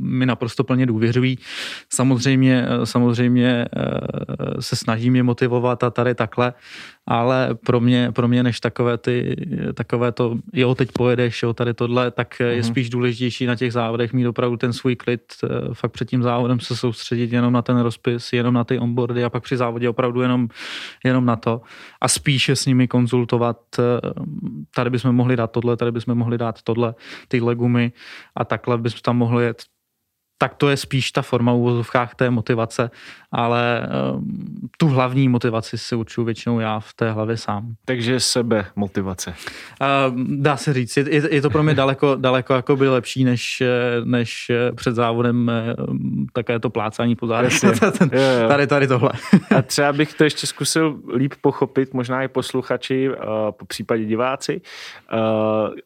[0.00, 1.38] mi naprosto plně důvěřují.
[1.92, 3.66] Samozřejmě, samozřejmě
[4.60, 6.52] se snažím je motivovat a tady takhle,
[7.08, 9.36] ale pro mě, pro mě než takové, ty,
[9.74, 12.46] takové to, jo, teď pojedeš, jo, tady tohle, tak mm-hmm.
[12.46, 12.64] je mhm.
[12.64, 16.60] spíš důležitější na těch závodech mít opravdu ten svůj klid, eh, fakt před tím závodem
[16.60, 20.20] se soustředit jenom na ten rozpis, jenom na ty onboardy a pak při závodě opravdu
[20.20, 20.48] jenom,
[21.04, 21.60] jenom na to
[22.00, 23.82] a spíše s nimi konzultovat, eh,
[24.74, 26.94] tady bychom mohli dát tohle, tady bychom mohli dát tohle,
[27.28, 27.92] ty legumy
[28.36, 29.62] a takhle bychom tam mohli jet
[30.42, 32.90] tak to je spíš ta forma uvozovkách té motivace,
[33.32, 37.74] ale um, tu hlavní motivaci si určuju většinou já v té hlavě sám.
[37.84, 39.34] Takže sebe motivace.
[39.80, 43.62] Uh, dá se říct, je, je to pro mě daleko, daleko jako by lepší, než,
[44.04, 45.50] než před závodem
[46.32, 47.52] také to plácání po zádech.
[48.48, 49.10] tady, tady tohle.
[49.56, 53.14] A třeba bych to ještě zkusil líp pochopit, možná i posluchači, uh,
[53.50, 54.60] po případě diváci,
[55.12, 55.18] uh,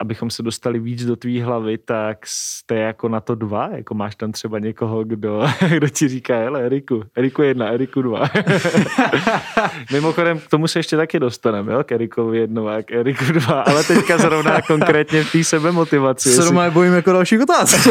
[0.01, 4.17] abychom se dostali víc do tvý hlavy, tak jste jako na to dva, jako máš
[4.17, 8.31] tam třeba třeba někoho, kdo, kdo ti říká, hele, Eriku, Eriku jedna, Eriku dva.
[9.93, 13.61] Mimochodem, k tomu se ještě taky dostaneme, jo, k Erikovi jednou a k Eriku dva,
[13.61, 16.31] ale teďka zrovna konkrétně v té sebemotivaci.
[16.31, 16.71] Se jestli...
[16.71, 17.91] bojím jako další otázky.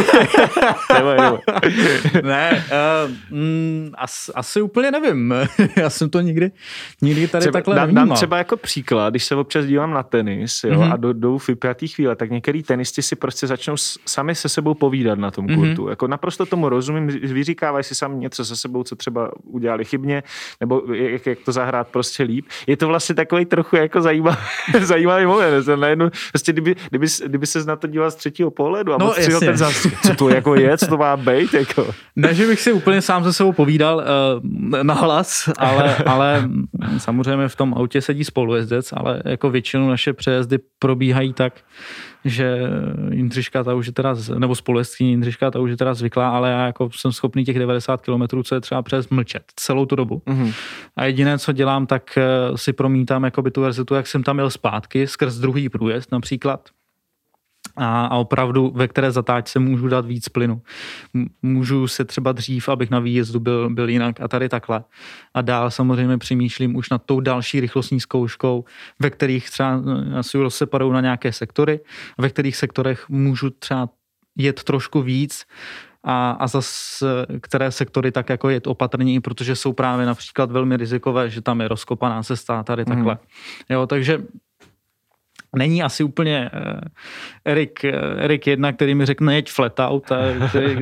[2.23, 5.33] ne, uh, mm, as, asi úplně nevím.
[5.77, 6.51] Já jsem to nikdy,
[7.01, 10.63] nikdy tady třeba, takhle dám, dám třeba jako příklad, když se občas dívám na tenis
[10.63, 10.93] jo, mm-hmm.
[10.93, 11.49] a do, jdou v
[11.87, 15.85] chvíle, tak některý tenisti si prostě začnou sami se sebou povídat na tom kurtu.
[15.85, 15.89] Mm-hmm.
[15.89, 20.23] Jako naprosto naprosto tomu rozumím, vyříkávají si sami něco se sebou, co třeba udělali chybně,
[20.60, 22.45] nebo jak, jak to zahrát prostě líp.
[22.67, 24.38] Je to vlastně takový trochu jako zajímavý,
[24.82, 25.67] zajímavý moment.
[25.75, 29.39] Najednou, prostě kdyby, kdyby, kdyby se na to díval z třetího pohledu a no, moc
[29.39, 31.53] ten zas, co to jako je, co to má být.
[31.53, 31.88] Jako.
[32.15, 36.49] Ne, že bych si úplně sám se sebou povídal uh, na hlas, ale, ale
[36.97, 41.53] samozřejmě v tom autě sedí spolujezdec, ale jako většinu naše přejezdy probíhají tak,
[42.25, 42.59] že
[43.12, 46.65] Jindřiška ta už je teda, nebo společství Jindřiška ta už je teda zvyklá, ale já
[46.65, 50.21] jako jsem schopný těch 90 km, co je třeba přes mlčet celou tu dobu.
[50.25, 50.53] Mm-hmm.
[50.95, 54.49] A jediné, co dělám, tak eh, si promítám jakoby tu verzitu, jak jsem tam jel
[54.49, 56.69] zpátky, skrz druhý průjezd například
[57.75, 60.62] a, a opravdu ve které zatáčce můžu dát víc plynu.
[61.41, 64.83] Můžu se třeba dřív, abych na výjezdu byl, byl jinak a tady takhle.
[65.33, 68.65] A dál samozřejmě přemýšlím už nad tou další rychlostní zkouškou,
[68.99, 69.81] ve kterých třeba
[70.13, 71.79] eh, asi rozseparou na nějaké sektory,
[72.17, 73.89] ve kterých sektorech můžu třeba
[74.38, 75.45] jet trošku víc,
[76.03, 77.05] a, a zase
[77.41, 81.67] které sektory tak jako jet opatrněji, protože jsou právě například velmi rizikové, že tam je
[81.67, 83.13] rozkopaná cesta tady takhle.
[83.13, 83.19] Mm.
[83.69, 84.21] Jo, takže
[85.55, 86.79] není asi úplně uh,
[87.45, 90.17] Erik, uh, Erik 1, který mi řekne jeď flat out a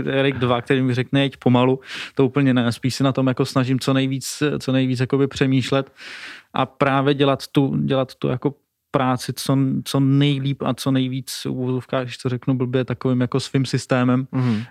[0.05, 1.79] Erik 2, který mi řekne jeď pomalu.
[2.15, 2.71] To úplně ne.
[2.71, 5.91] Spíš si na tom jako snažím co nejvíc, co nejvíc jakoby přemýšlet
[6.53, 8.53] a právě dělat tu, dělat tu jako
[8.91, 13.39] práci co, co nejlíp a co nejvíc v úvozovkách, když to řeknu blbě, takovým jako
[13.39, 14.65] svým systémem, mm-hmm.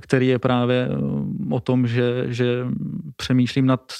[0.00, 0.88] který je právě
[1.50, 2.66] o tom, že, že
[3.16, 3.92] přemýšlím nad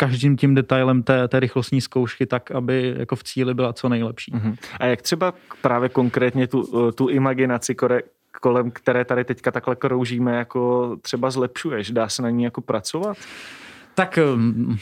[0.00, 4.32] každým tím detailem té, té rychlostní zkoušky tak, aby jako v cíli byla co nejlepší.
[4.32, 4.56] Uh-huh.
[4.80, 8.02] A jak třeba právě konkrétně tu, tu imaginaci, kore,
[8.40, 11.90] kolem které tady teďka takhle kroužíme, jako třeba zlepšuješ?
[11.90, 13.16] Dá se na ní jako pracovat?
[13.94, 14.78] Tak um,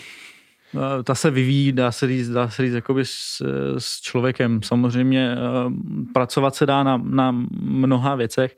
[1.05, 3.42] ta se vyvíjí, dá se říct, dá se říct jakoby s,
[3.79, 4.62] s člověkem.
[4.62, 5.37] Samozřejmě eh,
[6.12, 8.57] pracovat se dá na, na mnoha věcech,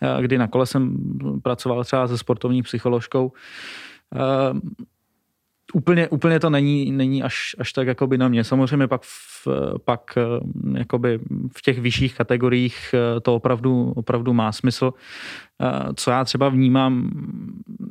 [0.00, 0.96] eh, kdy na kole jsem
[1.42, 3.32] pracoval třeba se sportovní psycholožkou.
[5.74, 8.44] Eh, úplně, úplně to není, není až, až tak jakoby na mě.
[8.44, 9.48] Samozřejmě pak, v,
[9.84, 10.18] pak
[10.78, 11.18] jakoby
[11.56, 14.92] v těch vyšších kategoriích to opravdu, opravdu má smysl.
[15.96, 17.10] Co já třeba vnímám,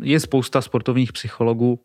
[0.01, 1.79] je spousta sportovních psychologů,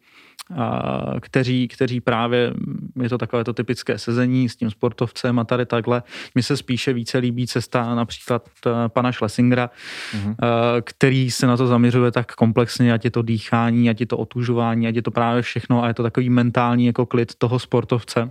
[1.21, 2.55] kteří, kteří právě,
[3.03, 6.03] je to takové to typické sezení s tím sportovcem a tady takhle.
[6.35, 9.71] Mi se spíše více líbí cesta například eh, pana Schlesingera,
[10.13, 10.35] mm-hmm.
[10.83, 14.89] který se na to zaměřuje tak komplexně, ať je to dýchání, ať je to otužování,
[14.89, 18.31] ať je to právě všechno a je to takový mentální jako klid toho sportovce.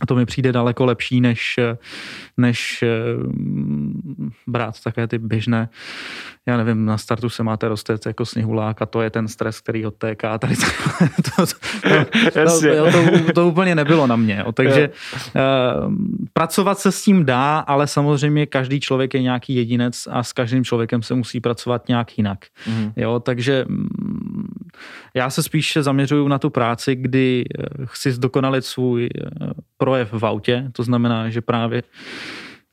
[0.00, 1.60] A to mi přijde daleko lepší, než,
[2.36, 2.88] než eh,
[4.46, 5.68] brát také ty běžné,
[6.46, 9.86] já nevím, na startu se máte rostec jako sněhulák a to je ten stres, který
[9.86, 10.38] odtéká.
[10.38, 10.66] Tady to,
[11.36, 11.46] to,
[12.32, 14.44] to, to, to, to úplně nebylo na mě.
[14.54, 14.90] Takže
[15.34, 15.94] uh,
[16.32, 20.64] pracovat se s tím dá, ale samozřejmě každý člověk je nějaký jedinec a s každým
[20.64, 22.38] člověkem se musí pracovat nějak jinak.
[22.66, 22.92] Mm.
[22.96, 23.64] Jo, takže
[25.14, 29.08] já se spíš zaměřuju na tu práci, kdy eh, chci zdokonalit svůj
[29.78, 31.82] projev v autě, to znamená, že právě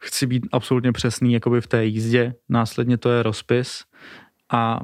[0.04, 3.84] chci být absolutně přesný jakoby v té jízdě, následně to je rozpis
[4.52, 4.80] a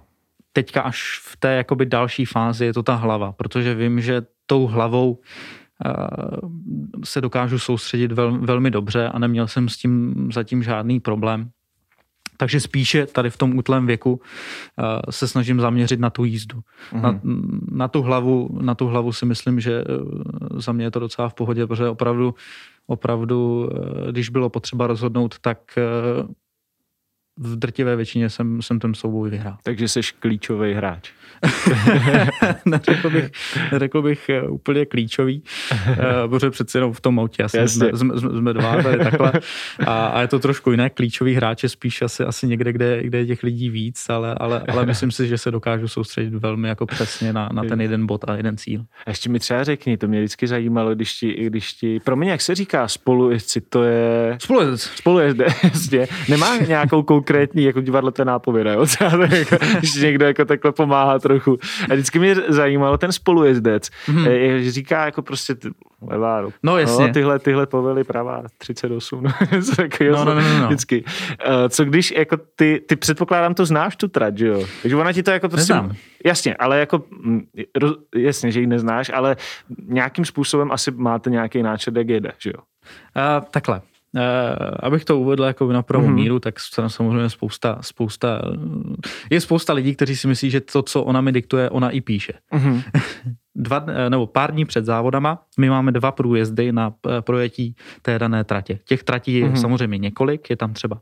[0.53, 4.67] teďka až v té jakoby další fázi je to ta hlava, protože vím, že tou
[4.67, 6.49] hlavou uh,
[7.03, 11.49] se dokážu soustředit vel, velmi dobře a neměl jsem s tím zatím žádný problém.
[12.37, 16.59] Takže spíše tady v tom útlém věku uh, se snažím zaměřit na tu jízdu.
[16.59, 17.01] Mm-hmm.
[17.01, 17.19] Na,
[17.71, 21.29] na, tu hlavu, na tu hlavu si myslím, že uh, za mě je to docela
[21.29, 22.35] v pohodě, protože opravdu,
[22.87, 25.79] opravdu, uh, když bylo potřeba rozhodnout, tak
[27.37, 29.57] v drtivé většině jsem, jsem ten souboj vyhrál.
[29.63, 31.11] Takže jsi klíčový hráč.
[32.65, 33.31] neřekl, bych,
[33.71, 35.97] neřekl bych eh, úplně klíčový, eh,
[36.29, 39.31] protože přeci jenom v tom autě asi jsme, jsme, jsme dva tady takhle.
[39.85, 40.89] A, a, je to trošku jiné.
[40.89, 44.63] Klíčový hráč je spíš asi, asi někde, kde, kde je těch lidí víc, ale, ale,
[44.67, 48.29] ale myslím si, že se dokážu soustředit velmi jako přesně na, na ten jeden bod
[48.29, 48.85] a jeden cíl.
[49.05, 52.31] A ještě mi třeba řekni, to mě vždycky zajímalo, když ti, když ti pro mě,
[52.31, 54.37] jak se říká spolujezdci, to je...
[54.41, 54.81] Spolujezdec.
[54.81, 55.53] Spolujezdec,
[56.29, 58.85] Nemá nějakou konkrétní jako divadlo to nápověda, jo?
[58.85, 61.57] Třeba to jako, když někdo jako takhle pomáhá trochu.
[61.89, 64.29] A vždycky mě zajímalo ten spolujezdec, mm-hmm.
[64.31, 65.55] je, říká jako prostě
[66.01, 67.07] levá, no, no, jasně.
[67.07, 69.31] No, tyhle, tyhle povely pravá 38, no,
[70.11, 70.65] no, no, no, no, no.
[70.65, 71.03] vždycky.
[71.03, 74.63] Uh, co když jako ty, ty předpokládám to znáš tu trať, že jo?
[74.81, 75.73] Takže ona ti to jako prostě...
[75.73, 75.95] Neznám.
[76.25, 77.41] Jasně, ale jako, mm,
[78.15, 79.35] jasně, že ji neznáš, ale
[79.87, 82.59] nějakým způsobem asi máte nějaký náčet, jak jede, že jo?
[82.59, 83.81] Uh, takhle.
[84.17, 84.23] Uh,
[84.79, 86.13] abych to uvedl jako na prvou mm-hmm.
[86.13, 88.41] míru, tak samozřejmě spousta, spousta,
[89.29, 92.33] je spousta lidí, kteří si myslí, že to, co ona mi diktuje, ona i píše.
[92.53, 92.83] Mm-hmm.
[93.55, 98.19] Dva, eh, nebo pár dní před závodama my máme dva průjezdy na eh, projetí té
[98.19, 98.79] dané tratě.
[98.85, 99.61] Těch tratí je mm-hmm.
[99.61, 101.01] samozřejmě několik, je tam třeba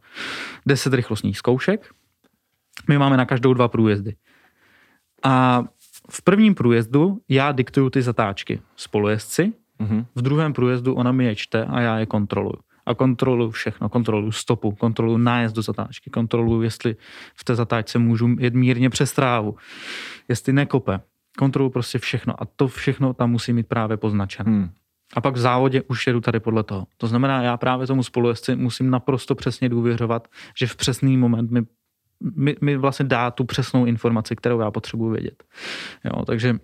[0.65, 1.89] 10 rychlostních zkoušek.
[2.89, 4.15] My máme na každou dva průjezdy.
[5.23, 5.63] A
[6.10, 10.06] v prvním průjezdu já diktuju ty zatáčky spolujezdci, mm-hmm.
[10.15, 13.89] v druhém průjezdu ona mi je čte a já je kontroluju a kontroluji všechno.
[13.89, 16.95] Kontroluji stopu, kontroluji nájezd do zatáčky, kontroluji, jestli
[17.36, 19.56] v té zatáčce můžu jet mírně přes trávu,
[20.28, 21.00] jestli nekope.
[21.38, 24.52] Kontroluji prostě všechno a to všechno tam musí mít právě poznačené.
[24.52, 24.69] Hmm.
[25.13, 26.88] A pak v závodě už jedu tady podle toho.
[26.98, 31.62] To znamená, já právě tomu spolujezdci musím naprosto přesně důvěřovat, že v přesný moment mi,
[32.36, 35.43] mi, mi vlastně dá tu přesnou informaci, kterou já potřebuji vědět.
[36.06, 36.60] Jo, takže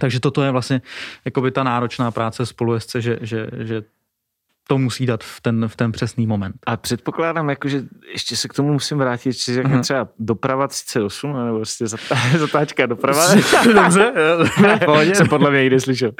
[0.00, 0.82] takže toto je vlastně
[1.24, 3.82] jakoby ta náročná práce spolujezdce, že, že, že
[4.68, 6.56] to musí dát v ten, v ten přesný moment.
[6.66, 11.46] A předpokládám, jako, že ještě se k tomu musím vrátit, že jako třeba doprava 38,
[11.46, 11.86] nebo prostě
[12.38, 13.34] zatáčka doprava.
[13.74, 14.12] Dobře,
[15.14, 16.12] jsem podle mě někdy slyšel.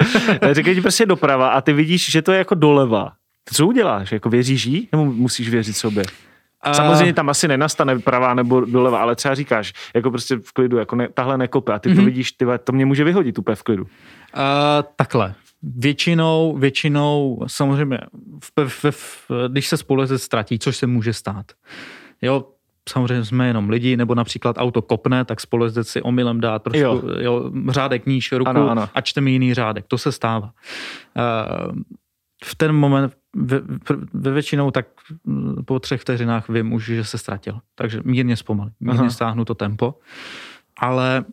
[0.51, 3.11] Říkají ti prostě doprava a ty vidíš, že to je jako doleva.
[3.53, 4.11] Co uděláš?
[4.11, 4.89] Jako věříš jí?
[4.91, 6.03] Nebo musíš věřit sobě?
[6.71, 10.95] Samozřejmě tam asi nenastane pravá nebo doleva, ale třeba říkáš, jako prostě v klidu, jako
[10.95, 11.95] ne, tahle nekope a ty mm-hmm.
[11.95, 12.05] to mhm.
[12.05, 13.83] vidíš, ty, to mě může vyhodit úplně v klidu.
[13.83, 13.89] Uh,
[14.95, 15.33] takhle.
[15.63, 17.99] Většinou, většinou samozřejmě,
[18.43, 21.51] v, v, v, když se spolezec ztratí, což se může stát.
[22.21, 22.45] Jo,
[22.89, 27.01] samozřejmě jsme jenom lidi, nebo například auto kopne, tak spolezdec si omylem dá trošku jo.
[27.19, 28.89] Jo, řádek níž ruku ano, ano.
[28.93, 29.85] a čte mi jiný řádek.
[29.87, 30.53] To se stává.
[31.67, 31.81] Uh,
[32.43, 33.61] v ten moment ve,
[34.13, 34.87] ve většinou tak
[35.65, 37.59] po třech vteřinách vím už, že se ztratil.
[37.75, 39.09] Takže mírně zpomalí, mírně Aha.
[39.09, 39.95] stáhnu to tempo.
[40.77, 41.25] Ale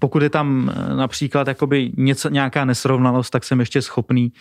[0.00, 4.32] pokud je tam eh, například jakoby něco, nějaká nesrovnalost, tak jsem ještě schopný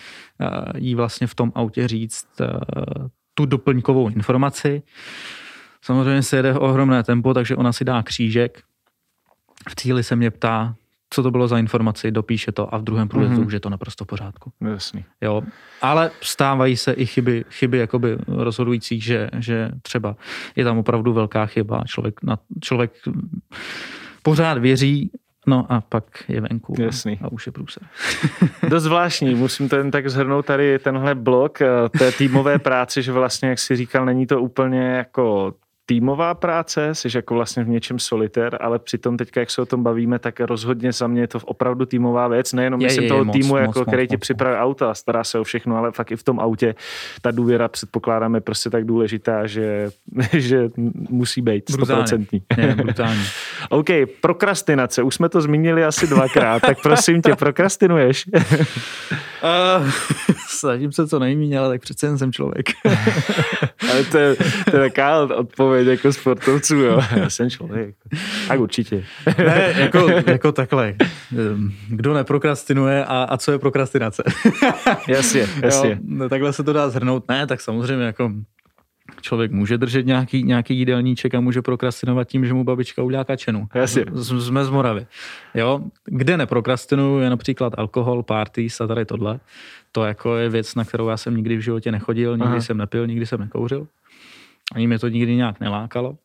[0.41, 2.47] uh, jí vlastně v tom autě říct uh,
[3.33, 4.83] tu doplňkovou informaci.
[5.81, 8.61] Samozřejmě se jede ohromné tempo, takže ona si dá křížek.
[9.69, 10.75] V cíli se mě ptá,
[11.09, 13.47] co to bylo za informaci, dopíše to a v druhém průjezdu Mhm.
[13.47, 14.51] už je to naprosto v pořádku.
[14.71, 15.05] Jasný.
[15.21, 15.41] Jo,
[15.81, 20.15] ale stávají se i chyby, chyby jakoby rozhodující, že, že třeba
[20.55, 22.91] je tam opravdu velká chyba, člověk, na, člověk
[24.23, 25.11] pořád věří,
[25.47, 27.19] no a pak je venku Jasný.
[27.21, 27.83] a už je průser.
[28.69, 31.67] Dost zvláštní, musím to jen tak zhrnout tady tenhle blok eh,
[31.99, 35.53] té týmové práce, že vlastně, jak si říkal, není to úplně jako
[35.85, 39.83] týmová práce, jsi jako vlastně v něčem solitér, ale přitom teďka, jak se o tom
[39.83, 43.09] bavíme, tak rozhodně za mě je to opravdu týmová věc, nejenom Je, myslím je, je,
[43.09, 44.21] toho moc, týmu, moc, jako, moc, který moc, ti moc.
[44.21, 46.75] připraví auta, stará se o všechno, ale fakt i v tom autě
[47.21, 49.89] ta důvěra předpokládáme prostě tak důležitá, že,
[50.33, 50.69] že
[51.09, 52.07] musí být Brutálně.
[52.07, 52.41] stoprocentní.
[53.69, 53.87] OK,
[54.21, 58.25] prokrastinace, už jsme to zmínili asi dvakrát, tak prosím tě, prokrastinuješ?
[59.79, 59.89] Uh,
[60.47, 62.69] snažím se co nejméně, ale tak přece jen jsem člověk.
[63.91, 64.35] Ale to je,
[64.71, 67.01] to je taková odpověď jako sportovců, jo.
[67.15, 67.95] Já jsem člověk.
[68.47, 69.03] Tak určitě.
[69.37, 70.93] ne, jako, jako takhle.
[71.89, 74.23] Kdo neprokrastinuje a, a co je prokrastinace?
[75.07, 75.89] Jasně, jasně.
[75.89, 77.23] Jo, no, takhle se to dá zhrnout.
[77.29, 78.31] Ne, tak samozřejmě jako
[79.21, 83.67] člověk může držet nějaký, nějaký jídelníček a může prokrastinovat tím, že mu babička udělá kačenu.
[83.73, 84.05] Jasně.
[84.11, 85.05] Z- Jsme z Moravy.
[85.53, 85.81] Jo?
[86.05, 89.39] Kde neprokrastinuju je například alkohol, parties a tady tohle.
[89.95, 92.61] To jako je věc, na kterou já jsem nikdy v životě nechodil, nikdy Aha.
[92.61, 93.87] jsem nepil, nikdy jsem nekouřil.
[94.75, 96.17] Ani mě to nikdy nějak nelákalo.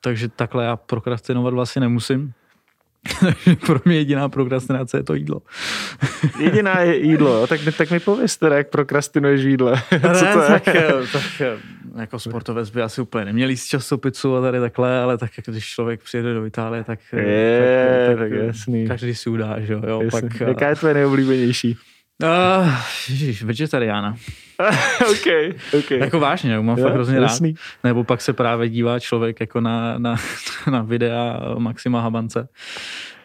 [0.00, 2.32] Takže takhle já prokrastinovat vlastně nemusím.
[3.20, 5.42] Takže pro mě jediná prokrastinace je to jídlo.
[6.38, 9.82] Jediná je jídlo, tak, mi- tak mi pověz teda, jak prokrastinuješ v jídle.
[10.14, 10.48] Co to je?
[10.48, 11.56] tak, eh, tak eh,
[12.00, 15.66] jako sportovec by asi úplně neměl jíst časopicu a tady takhle, ale tak jako když
[15.66, 18.88] člověk přijede do Itálie, tak, eh, Je, tak, tak eh, jasný.
[18.88, 20.00] každý si udá, že jo.
[20.02, 20.20] Jasně.
[20.20, 21.76] pak, Jaká je tvoje nejoblíbenější?
[22.22, 22.74] Uh,
[23.08, 24.16] ježiš, vegetariána.
[25.10, 25.90] OK, OK.
[25.90, 27.48] Jako vážně, mám Jo, fakt hrozně jasný.
[27.52, 27.84] rád.
[27.84, 30.16] Nebo pak se právě dívá člověk jako na, na,
[30.70, 32.48] na videa Maxima Habance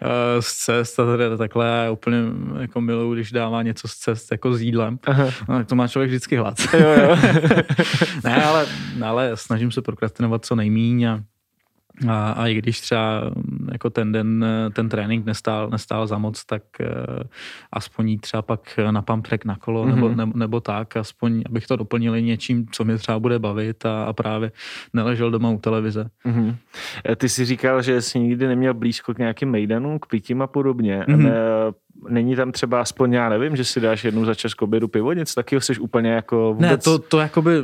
[0.02, 1.68] eh, z cest a tady takhle.
[1.68, 2.18] Já úplně
[2.60, 5.00] jako miluju, když dává něco z cest jako s jídlem.
[5.08, 5.30] Aha.
[5.50, 6.56] No, to má člověk vždycky hlad.
[6.74, 7.18] Jo, jo.
[8.24, 8.66] ne, ale,
[9.06, 11.20] ale snažím se prokrastinovat co nejmíň a,
[12.10, 16.18] a, a i když třeba mm, jako ten den, eh, ten trénink nestál, nestál za
[16.18, 16.88] moc, tak uh,
[17.74, 19.96] aspoň jít třeba pak na pump track na kolo mm-hmm.
[19.96, 20.18] nebo, Mhm.
[20.18, 24.14] nebo, nebo tak, aspoň abych to doplnil něčím, co mě třeba bude bavit a, a
[24.14, 24.52] právě
[24.94, 26.10] neležel doma u televize.
[26.26, 26.56] Mhm.
[27.10, 30.48] Eh, Ty jsi říkal, že jsi nikdy neměl blízko k nějakým mejdanům, k pitím a
[30.48, 31.06] podobně.
[31.08, 31.24] Mhm.
[31.24, 31.32] Ne,
[32.10, 35.14] Není tam třeba aspoň, já nevím, že si dáš jednou za čas k obědu pivo,
[35.14, 36.70] něco taky jsi úplně jako vůbec...
[36.70, 37.64] Ne, to, to jakoby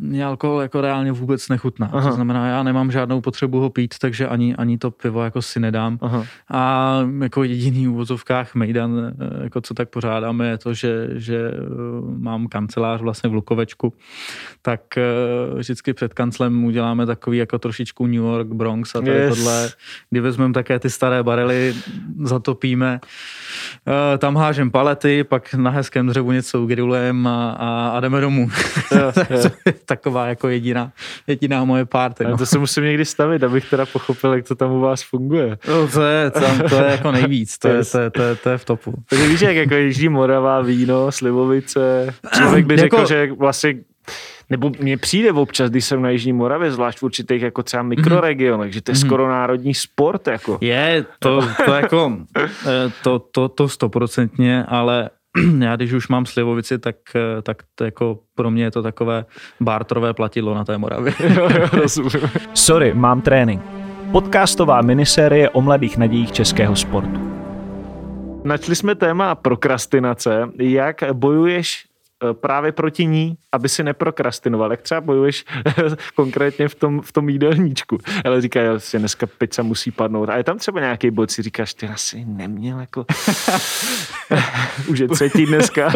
[0.00, 1.90] mě alkohol jako reálně vůbec nechutná.
[1.92, 2.08] Aha.
[2.08, 5.60] To znamená, já nemám žádnou potřebu ho pít, takže ani, ani to pivo jako si
[5.60, 5.98] nedám.
[6.00, 6.24] Aha.
[6.50, 11.50] A jako jediný v uvozovkách Mejdan, eh, jako co tak pořádáme, je to, že, že
[11.50, 11.58] eh,
[12.18, 13.92] mám kancelář vlastně v Lukovečku,
[14.62, 15.02] tak eh,
[15.54, 19.36] vždycky před kanclem uděláme takový jako trošičku New York, Bronx a tady Yes.
[19.38, 19.70] tohle,
[20.10, 21.74] kdy vezmeme také ty staré barely,
[22.24, 23.00] zatopíme,
[24.18, 28.48] tam hážem palety, pak na hezkém dřevu něco ugrilujeme a, a, a jdeme domů.
[28.94, 29.50] Jo, jo.
[29.66, 30.92] je taková jako jediná,
[31.26, 32.24] jediná moje party.
[32.24, 32.38] No.
[32.38, 35.58] to se musím někdy stavit, abych teda pochopil, jak to tam u vás funguje.
[35.68, 38.48] No, to, je, tam, to je jako nejvíc, to je, to je, to je, to
[38.50, 38.94] je v topu.
[39.10, 43.74] Takže víš, jak jako Jižní Morava, víno, slivovice, člověk by řekl, Jako- že vlastně
[44.52, 48.72] nebo mně přijde občas, když jsem na Jižní Moravě, zvlášť v určitých jako třeba mikroregionech,
[48.72, 50.58] že to je skoro národní sport, jako.
[50.60, 55.10] Je, to, to jako, eh, to, to, to stoprocentně, ale
[55.58, 59.24] já když už mám slivovici, tak, eh, tak to jako pro mě je to takové
[59.60, 61.12] bartrové platidlo na té Moravě.
[61.36, 62.30] Jo, jo, rozumím.
[62.54, 63.62] Sorry, mám trénink.
[64.12, 67.20] Podcastová minisérie o mladých nadějích českého sportu.
[68.44, 70.48] Načli jsme téma prokrastinace.
[70.58, 71.91] Jak bojuješ
[72.32, 74.70] právě proti ní, aby si neprokrastinoval?
[74.70, 75.44] Jak třeba bojuješ
[76.14, 77.98] konkrétně v tom, v tom jídelníčku?
[78.24, 80.28] Ale říká, že si dneska pizza musí padnout.
[80.28, 83.06] A je tam třeba nějaký bod, si říkáš, ty asi neměl jako...
[84.86, 85.92] Už je třetí dneska.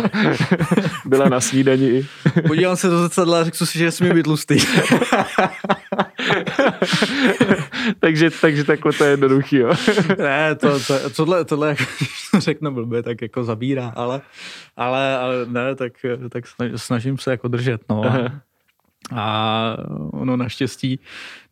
[1.04, 2.06] Byla na snídani.
[2.46, 4.56] Podívám se do zrcadla a řekl si, že smí být tlustý.
[8.00, 9.72] takže, takže takhle to je jednoduchý, jo.
[10.18, 14.20] ne, to, to, tohle, tohle jako, když to řeknu blbě, tak jako zabírá, ale,
[14.76, 15.92] ale, ale ne, tak,
[16.30, 18.02] tak snaž- snažím se jako držet, no.
[18.04, 18.28] Aha.
[19.14, 19.76] A
[20.12, 20.98] ono naštěstí,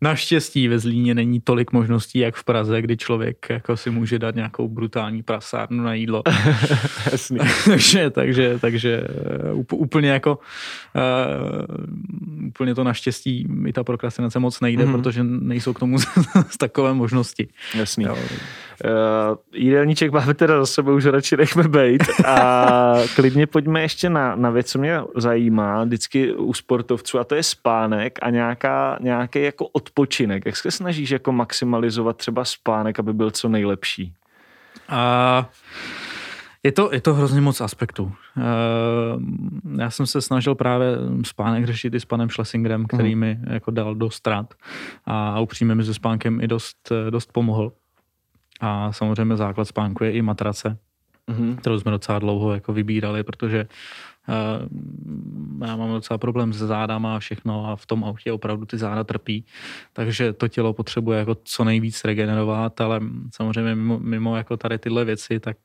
[0.00, 4.34] naštěstí ve Zlíně není tolik možností, jak v Praze, kdy člověk jako si může dát
[4.34, 6.22] nějakou brutální prasárnu na jídlo.
[7.12, 7.38] Jasný.
[7.64, 10.38] takže, takže, takže eh, úplně jako
[10.94, 14.92] uh, úplně to naštěstí mi ta prokrastinace moc nejde, Mhm.
[14.94, 15.02] mm-hmm.
[15.02, 15.96] protože nejsou k tomu
[16.58, 17.48] takové možnosti.
[17.74, 18.04] Jasný.
[18.04, 18.18] Jo.
[18.84, 22.02] Uh, jídelníček máme teda za sebou, už radši nechme bejt.
[22.26, 27.34] A klidně pojďme ještě na, na věc, co mě zajímá vždycky u sportovců, a to
[27.34, 30.46] je spánek a nějaká, nějaký jako odpočinek.
[30.46, 34.14] Jak se snažíš jako maximalizovat třeba spánek, aby byl co nejlepší?
[34.88, 35.48] A
[36.62, 38.12] je to, je to hrozně moc aspektů.
[39.78, 40.88] Já jsem se snažil právě
[41.24, 43.20] spánek řešit i s panem Schlesingerem, který mhm.
[43.20, 44.54] mi jako dal dost rád
[45.04, 47.72] a upřímně mi se spánkem i dost, dost pomohl.
[48.60, 50.78] A samozřejmě základ spánku je i matrace,
[51.30, 51.56] mm-hmm.
[51.56, 53.66] kterou jsme docela dlouho jako vybírali, protože
[54.28, 58.78] uh, já mám docela problém se zádama a všechno a v tom autě opravdu ty
[58.78, 59.44] záda trpí,
[59.92, 63.00] takže to tělo potřebuje jako co nejvíc regenerovat, ale
[63.34, 65.56] samozřejmě mimo, mimo jako tady tyhle věci, tak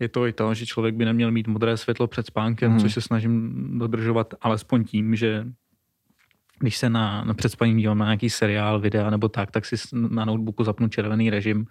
[0.00, 2.80] je to i to, že člověk by neměl mít modré světlo před spánkem, mm.
[2.80, 5.44] což se snažím dodržovat alespoň tím, že
[6.58, 10.24] když se na, na předspaním dívám na nějaký seriál, videa nebo tak, tak si na
[10.24, 11.66] notebooku zapnu červený režim,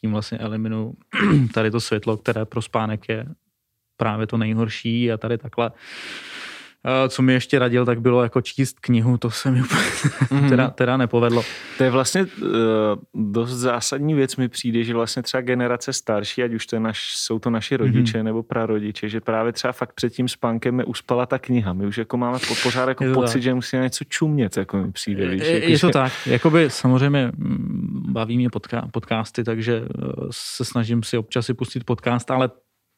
[0.00, 0.94] tím vlastně eliminu
[1.54, 3.26] tady to světlo, které pro spánek je
[3.96, 5.70] právě to nejhorší a tady takhle
[7.08, 10.48] co mi ještě radil, tak bylo jako číst knihu, to se mi úplně mm-hmm.
[10.48, 11.42] teda, teda nepovedlo.
[11.78, 12.48] To je vlastně uh,
[13.14, 17.12] dost zásadní věc mi přijde, že vlastně třeba generace starší, ať už to je naš,
[17.16, 18.24] jsou to naši rodiče mm-hmm.
[18.24, 21.72] nebo prarodiče, že právě třeba fakt před tím spánkem mi uspala ta kniha.
[21.72, 23.42] My už jako máme pořád jako pocit, tak.
[23.42, 25.28] že musíme něco čumět, jako mi přijde.
[25.28, 25.92] Víš, je, jako, je to že...
[25.92, 26.12] tak.
[26.26, 31.84] Jakoby samozřejmě mm, baví mě podka- podcasty, takže eh, se snažím si občas si pustit
[31.84, 32.50] podcast, ale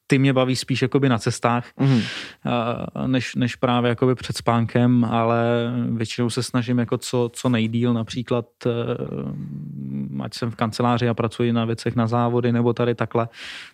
[0.06, 2.02] ty mě baví spíš jakoby na cestách, mm-hmm.
[3.06, 8.46] než, než právě jakoby před spánkem, ale většinou se snažím jako co, co nejdíl, například
[8.66, 8.70] eh,
[10.22, 13.28] ať jsem v kanceláři a pracuji na věcech na závody nebo tady takhle,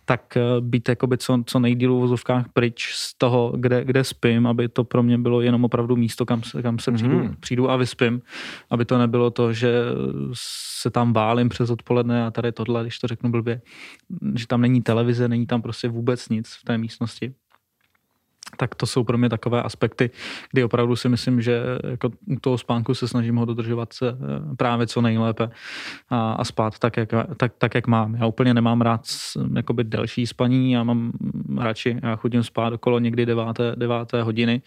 [0.05, 4.47] tak eh, být jakoby co, co nejdíl v vozovkách pryč z toho, kde, kde spím,
[4.47, 6.97] aby to pro mě bylo jenom opravdu místo, kam se, kam se mm-hmm.
[6.97, 8.22] přijdu, přijdu a vyspím,
[8.70, 9.72] aby to nebylo to, že
[10.81, 13.61] se tam válím přes odpoledne a tady tohle, když to řeknu blbě,
[14.35, 17.35] že tam není televize, není tam prostě vůbec nic v té místnosti
[18.57, 20.11] tak to jsou pro mě takové aspekty,
[20.53, 24.57] kdy opravdu si myslím, že jako u toho spánku se snažím ho dodržovat se eh,
[24.57, 25.51] právě co nejlépe
[26.09, 28.14] a, a spát tak jak, tak, tak, jak mám.
[28.14, 29.01] Já úplně nemám rád
[29.57, 31.12] jakoby delší spaní, já mám
[31.59, 34.62] radši, já chodím spát okolo někdy deváté, deváté hodiny,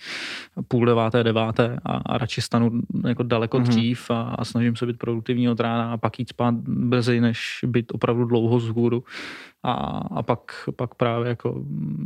[0.67, 2.71] půl deváté, deváté a, a radši stanu
[3.07, 3.63] jako daleko mm-hmm.
[3.67, 7.59] dřív a, a snažím se být produktivní od rána a pak jít spát brzy, než
[7.67, 9.03] být opravdu dlouho z hůru
[9.63, 9.73] a,
[10.15, 11.63] a pak, pak právě jako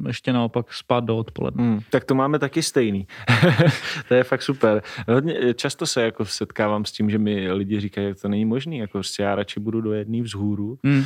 [0.07, 1.63] ještě naopak spát do odpoledne.
[1.63, 3.07] Hmm, tak to máme taky stejný.
[4.07, 4.83] to je fakt super.
[5.07, 8.77] Hodně, často se jako setkávám s tím, že mi lidi říkají, že to není možné,
[8.77, 11.05] jako já radši budu do jedné vzhůru, hmm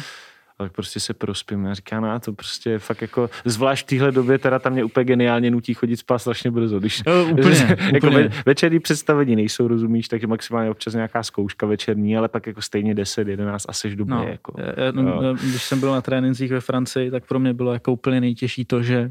[0.63, 1.67] tak prostě se prospím.
[1.67, 5.03] A říká, no to prostě fakt jako, zvlášť v téhle době teda tam mě úplně
[5.03, 8.27] geniálně nutí chodit spát strašně brzo, když no, úplně, jako úplně.
[8.27, 12.95] Ve, večerní představení nejsou, rozumíš, takže maximálně občas nějaká zkouška večerní, ale pak jako stejně
[12.95, 14.15] 10, 11 a seš doma.
[14.15, 14.53] No, jako,
[14.91, 15.33] no, no.
[15.33, 18.83] Když jsem byl na trénincích ve Francii, tak pro mě bylo jako úplně nejtěžší to,
[18.83, 19.09] že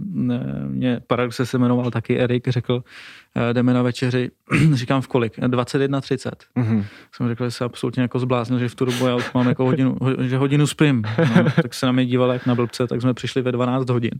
[0.68, 2.82] mě paradoxe se jmenoval taky Erik, řekl,
[3.36, 4.30] Eh, jdeme na večeři,
[4.72, 6.30] říkám v kolik, 21.30.
[6.56, 6.84] Mm-hmm.
[7.12, 9.64] Jsem řekl, že se absolutně jako zbláznil, že v tu dobu já už mám jako
[9.64, 11.04] hodinu, že hodinu spím.
[11.18, 14.10] No, tak se na mě díval jak na blbce, tak jsme přišli ve 12 hodin.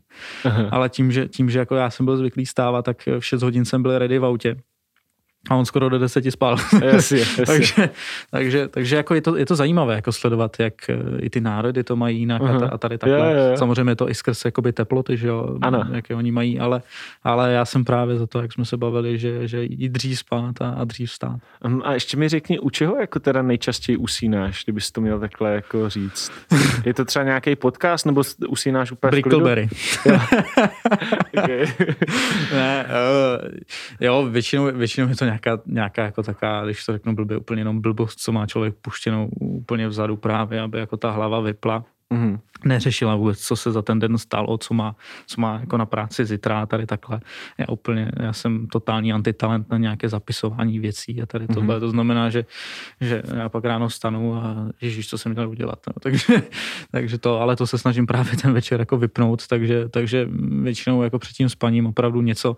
[0.45, 0.69] Uh-huh.
[0.73, 3.65] Ale tím že, tím, že jako já jsem byl zvyklý stávat, tak v 6 hodin
[3.65, 4.57] jsem byl ready v autě.
[5.49, 6.57] A on skoro do deseti spal.
[6.85, 7.45] Jasně, jasně.
[7.47, 7.91] takže,
[8.31, 11.85] takže, takže jako je, to, je to zajímavé jako sledovat, jak eh, i ty národy
[11.85, 12.69] to mají jinak uh-huh.
[12.73, 13.33] a tady takhle.
[13.33, 13.57] Jo, jo.
[13.57, 15.85] Samozřejmě to i skrz jakoby teploty, že jo, ano.
[15.93, 16.83] jaké oni mají, ale,
[17.25, 20.63] ale já jsem právě za to, jak jsme se bavili, že, že i dřív spát
[20.63, 21.39] a, a dřív stát.
[21.65, 25.55] Um, a ještě mi řekni, u čeho jako teda nejčastěji usínáš, kdybys to měl takhle
[25.55, 26.33] jako říct?
[26.85, 29.69] Je to třeba nějaký podcast, nebo usínáš úplně Brickleberry.
[31.39, 31.67] okay.
[32.53, 33.49] ne, uh,
[34.01, 37.81] jo, většinou, většinou je to nějaká, nějaká jako taká, když to řeknu blbě, úplně jenom
[37.81, 41.85] blbost, co má člověk puštěnou úplně vzadu právě, aby jako ta hlava vypla.
[42.15, 42.39] Mm-hmm.
[42.65, 44.97] Neřešila vůbec, co se za ten den stalo, co má,
[45.27, 47.21] co má jako na práci zítra tady takhle.
[47.59, 51.77] Já úplně, já jsem totální antitalent na nějaké zapisování věcí a tady tohle.
[51.77, 51.81] Mm-hmm.
[51.81, 52.45] To znamená, že,
[53.01, 55.79] že já pak ráno stanu a ježíš, co jsem měl udělat.
[55.87, 55.93] No.
[56.03, 56.43] Takže,
[56.91, 60.29] takže to, ale to se snažím právě ten večer jako vypnout, takže, takže
[60.63, 62.57] většinou jako před tím spaním opravdu něco,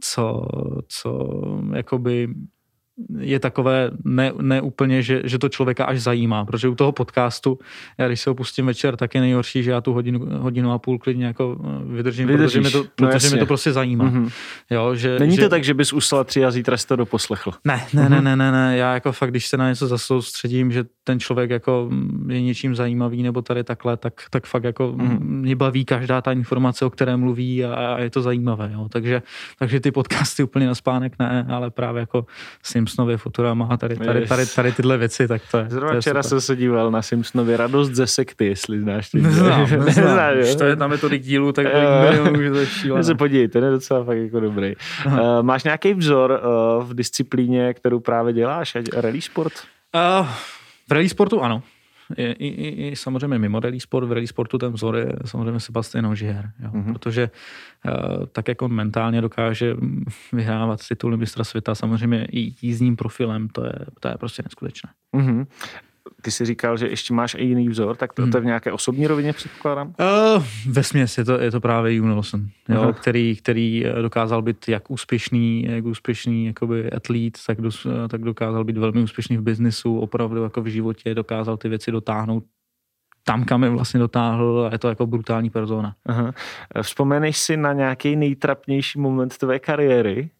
[0.00, 0.42] co,
[0.88, 1.30] co
[1.74, 2.28] jakoby
[3.18, 7.58] je takové ne, ne úplně, že, že to člověka až zajímá, protože u toho podcastu,
[7.98, 10.78] já když se ho pustím večer, tak je nejhorší, že já tu hodinu, hodinu a
[10.78, 12.52] půl klidně jako eh, vydržím, Vydržíš.
[12.52, 14.04] protože, mi to, no protože mi to prostě zajímá.
[14.04, 14.30] Mm-hmm.
[14.70, 15.42] Jo, že, Není že...
[15.42, 17.52] to tak, že bys usla tři a zítra jsi to doposlechl?
[17.64, 18.10] Ne, ne, mm-hmm.
[18.10, 21.50] ne, ne, ne, ne, já jako fakt, když se na něco zasoustředím, že ten člověk
[21.50, 21.90] jako
[22.28, 25.18] je něčím zajímavý nebo tady takhle, tak, tak fakt jako mm-hmm.
[25.20, 28.88] mě baví každá ta informace, o které mluví a, a je to zajímavé, jo.
[28.92, 29.22] Takže,
[29.58, 32.26] takže ty podcasty úplně na spánek ne, ale právě jako
[32.62, 35.66] s ním Simpsonově Futurama a tady, tady, tady, tady, tyhle věci, tak to je.
[35.68, 39.10] Zrovna to včera jsem se díval na Simpsonově Radost ze sekty, jestli znáš.
[39.10, 39.84] Ty neznám, neznám.
[39.84, 41.66] neznám to je, tam je tolik dílů, tak
[42.02, 44.74] milionů, že to je se podívej, ten je docela fakt jako dobrý.
[45.06, 49.52] Uh, máš nějaký vzor uh, v disciplíně, kterou právě děláš, rally sport?
[50.20, 50.28] Uh,
[50.88, 51.62] v rally sportu ano.
[52.16, 56.06] i, i, i samozřejmě mimo rally sport, v rally sportu ten vzor je samozřejmě Sebastian
[56.06, 56.92] Ogier, jo, mm-hmm.
[56.92, 57.30] protože
[57.84, 59.76] uh, tak jak on mentálně dokáže
[60.32, 64.90] vyhrávat tituly mistra světa, samozřejmě i jízdním profilem, to je, to je prostě neskutečné.
[65.16, 65.46] Mm-hmm
[66.22, 68.30] ty jsi říkal, že ještě máš i jiný vzor, tak to, hmm.
[68.30, 69.88] to je v nějaké osobní rovině předpokládám?
[69.88, 74.42] Uh, ve směs je to, je to právě June Lawson, jo, který, který eh, dokázal
[74.42, 79.42] být jak úspěšný, jak úspěšný jakoby atlét, tak, dos, tak dokázal být velmi úspěšný v
[79.42, 82.44] biznisu, opravdu jako v životě dokázal ty věci dotáhnout
[83.28, 85.94] tam, kam je vlastně dotáhl a je to jako brutální persona.
[86.06, 86.32] Aha.
[86.82, 90.30] Vzpomeneš si na nějaký nejtrapnější moment tvé kariéry?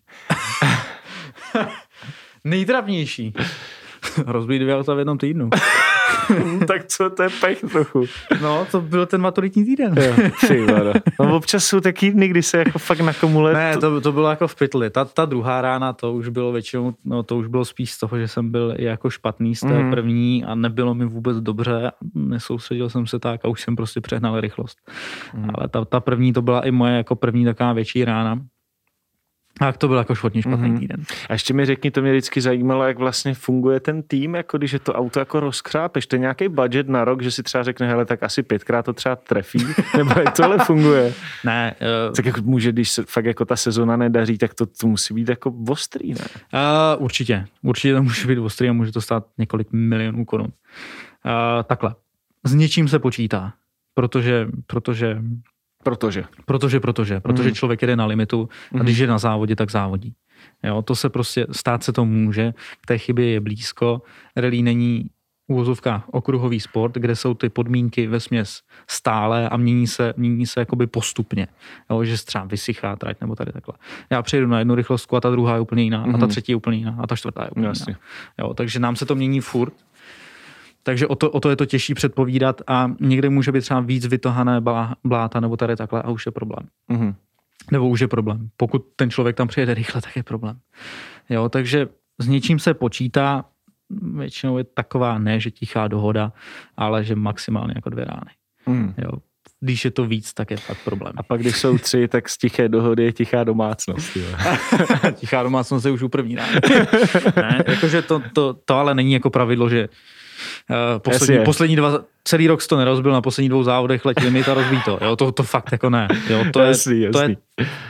[2.45, 3.35] nejtrapnější?
[4.27, 5.51] Rozbít dvě auta v jednom týdnu.
[6.67, 8.05] tak co, to je pech trochu.
[8.43, 9.95] No, to byl ten maturitní týden.
[9.99, 10.15] jo,
[11.21, 13.55] no, občas jsou taky dny, kdy se jako fakt nakomule.
[13.55, 14.91] Ne, to, to bylo jako v pytli.
[14.91, 18.19] Ta, ta druhá rána, to už bylo většinou, no to už bylo spíš z toho,
[18.19, 19.91] že jsem byl jako špatný z té mm.
[19.91, 21.93] první a nebylo mi vůbec dobře.
[22.15, 24.79] Nesoustředil jsem se tak a už jsem prostě přehnal rychlost.
[25.35, 25.51] Mm.
[25.55, 28.39] Ale ta, ta první, to byla i moje jako první taková větší rána
[29.61, 30.79] a jak to byl jako špatný špatný mm-hmm.
[30.79, 31.03] týden.
[31.29, 34.73] A ještě mi řekni, to mě vždycky zajímalo, jak vlastně funguje ten tým, jako když
[34.73, 36.07] je to auto jako rozkrápeš.
[36.07, 38.93] To je nějaký budget na rok, že si třeba řekne, hele, tak asi pětkrát to
[38.93, 39.59] třeba trefí,
[39.97, 41.15] nebo jak tohle funguje?
[41.45, 41.75] ne.
[42.09, 45.15] Uh, tak jako může, když se fakt jako ta sezona nedaří, tak to, to musí
[45.15, 46.25] být jako ostrý, ne?
[46.97, 47.47] Uh, určitě.
[47.63, 50.47] Určitě to může být ostrý a může to stát několik milionů korun.
[50.47, 51.95] Uh, takhle.
[52.45, 53.53] S něčím se počítá,
[53.95, 55.23] protože, protože
[55.89, 56.25] Protože.
[56.45, 57.21] Protože, protože.
[57.21, 57.55] Protože mm.
[57.55, 58.85] člověk jede na limitu a mhm.
[58.85, 60.15] když je na závodě, tak závodí.
[60.63, 64.03] Jo, to se prostě, stát se to může, k té chybě je blízko.
[64.37, 65.11] Rally není
[65.47, 70.61] úvozovka okruhový sport, kde jsou ty podmínky ve směs stále a mění se, mění se
[70.61, 71.47] jakoby postupně.
[71.91, 73.75] Jo, že třeba vysychá trať nebo tady takhle.
[74.11, 76.15] Já přejdu na jednu rychlostku a ta druhá je úplně jiná, mm-hmm.
[76.15, 76.29] a ta mhm.
[76.29, 77.91] třetí je úplně jiná, a ta čtvrtá je úplně Jasně.
[77.91, 78.01] jiná.
[78.39, 79.75] Jo, takže nám se to mění furt
[80.89, 84.07] takže o to, o to je to těžší předpovídat a někde může být třeba víc
[84.07, 84.61] vytohané
[85.05, 86.69] bláta nebo tady takhle a už je problém.
[86.91, 87.15] Mm-hmm.
[87.73, 88.49] Nebo už je problém.
[88.57, 90.59] Pokud ten člověk tam přijede rychle, tak je problém.
[91.31, 93.45] Jo, takže s něčím se počítá,
[94.17, 96.33] většinou je taková ne, že tichá dohoda,
[96.77, 98.31] ale že maximálně jako dvě rány.
[98.67, 98.95] Mm.
[98.99, 99.11] Jo,
[99.61, 101.13] když je to víc, tak je fakt problém.
[101.17, 104.19] A pak, když jsou tři, tak z tiché dohody je tichá domácnost.
[105.15, 106.61] tichá domácnost je už u první rány.
[107.37, 109.89] ne, jakože to, to, to ale není jako pravidlo, že
[110.71, 114.55] Uh, poslední, poslední dva, celý rok to nerozbil, na poslední dvou závodech letí limit a
[114.55, 114.99] rozbí to.
[115.03, 116.09] Jo, to, to fakt jako ne.
[116.31, 117.37] Jo, to, je, jasný, to je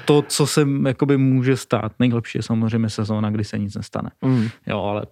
[0.05, 1.93] to, co se jakoby může stát.
[1.99, 4.11] Nejlepší je samozřejmě sezóna, kdy se nic nestane.
[4.23, 4.49] Mm.
[4.67, 5.03] Jo, ale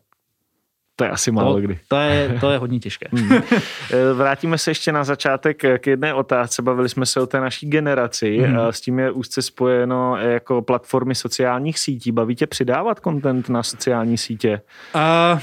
[0.96, 1.78] to je asi málo to, kdy.
[1.88, 3.06] To je, to je hodně těžké.
[3.12, 3.30] Mm.
[3.90, 6.62] Eh, vrátíme se ještě na začátek k jedné otázce.
[6.62, 8.38] Bavili jsme se o té naší generaci.
[8.38, 8.56] Mm.
[8.70, 12.12] S tím je úzce spojeno jako platformy sociálních sítí.
[12.12, 14.60] Baví tě přidávat content na sociální sítě?
[14.94, 15.40] Uh,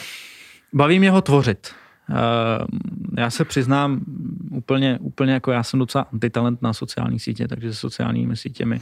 [0.73, 1.71] baví mě ho tvořit.
[2.09, 2.13] Eh,
[3.17, 4.01] já se přiznám
[4.51, 8.81] úplně, úplně jako já jsem docela antitalent na sociální sítě, takže se sociálními sítěmi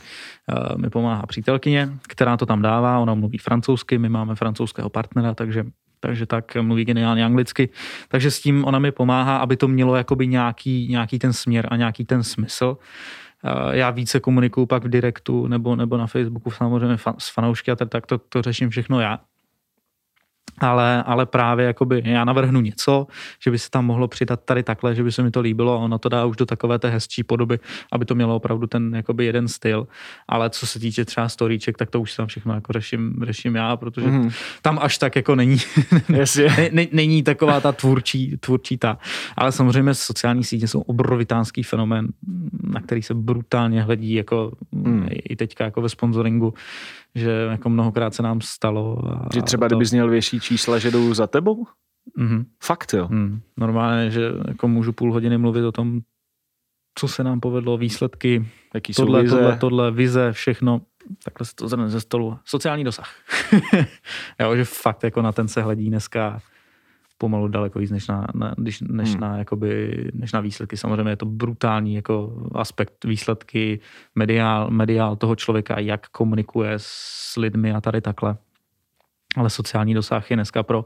[0.50, 5.34] eh, mi pomáhá přítelkyně, která to tam dává, ona mluví francouzsky, my máme francouzského partnera,
[5.34, 5.66] takže
[6.04, 7.70] takže tak mluví geniálně anglicky,
[8.08, 11.76] takže s tím ona mi pomáhá, aby to mělo jakoby nějaký, nějaký ten směr a
[11.76, 12.78] nějaký ten smysl.
[13.44, 17.76] Eh, já více komunikuju pak v direktu nebo, nebo na Facebooku samozřejmě s fanoušky a
[17.76, 19.20] tak to, to řeším všechno já
[20.58, 23.08] ale, ale právě jakoby já navrhnu něco,
[23.44, 25.78] že by se tam mohlo přidat tady takhle, že by se mi to líbilo a
[25.78, 27.60] ono to dá už do takové té hezčí podoby,
[27.92, 29.88] aby to mělo opravdu ten jakoby jeden styl,
[30.28, 33.78] ale co se týče třeba storíček, tak to už tam všechno jako řeším, řeším já,
[33.78, 34.30] protože mm.
[34.62, 35.58] tam až tak jako není,
[36.10, 36.26] ne,
[36.72, 38.98] ne, není taková ta tvůrčí, tvůrčí ta,
[39.38, 42.08] ale samozřejmě sociální sítě jsou obrovitánský fenomén,
[42.64, 45.08] na který se brutálně hledí jako mm.
[45.12, 46.54] i teďka jako ve sponsoringu,
[47.16, 48.98] že jako mnohokrát se nám stalo.
[49.14, 49.76] A že třeba to...
[49.76, 51.66] kdyby měl větší čísla, že jdou za tebou?
[52.18, 52.46] Mm-hmm.
[52.64, 53.08] Fakt jo?
[53.12, 53.42] Mm.
[53.58, 56.00] Normálně, že jako můžu půl hodiny mluvit o tom,
[56.96, 59.36] co se nám povedlo, výsledky, Jaký tohle, jsou vize?
[59.36, 60.82] tohle, tohle, vize, všechno.
[61.24, 62.38] Takhle se to zhrne ze stolu.
[62.46, 63.16] Sociální dosah.
[64.40, 66.42] jo, že fakt jako na ten se hledí dneska
[67.22, 69.20] pomalu daleko víc než na, na, než, než, hmm.
[69.22, 70.78] na, jakoby, než na výsledky.
[70.78, 73.80] Samozřejmě je to brutální jako aspekt výsledky,
[74.16, 78.38] mediál, mediál toho člověka, jak komunikuje s lidmi a tady takhle.
[79.38, 80.86] Ale sociální dosah je dneska pro,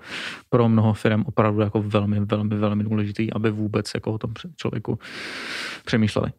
[0.49, 4.99] pro mnoho firm opravdu jako velmi, velmi, velmi důležitý, aby vůbec jako o tom člověku
[5.85, 6.31] přemýšleli.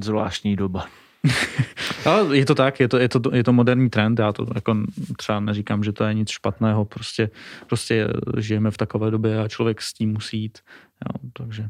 [0.00, 0.86] Zvláštní doba.
[2.04, 4.76] Ale je to tak, je to, je, to, je to moderní trend, já to jako
[5.16, 7.30] třeba neříkám, že to je nic špatného, prostě,
[7.66, 8.08] prostě
[8.38, 10.58] žijeme v takové době a člověk s tím musí jít.
[11.06, 11.68] Jo, takže.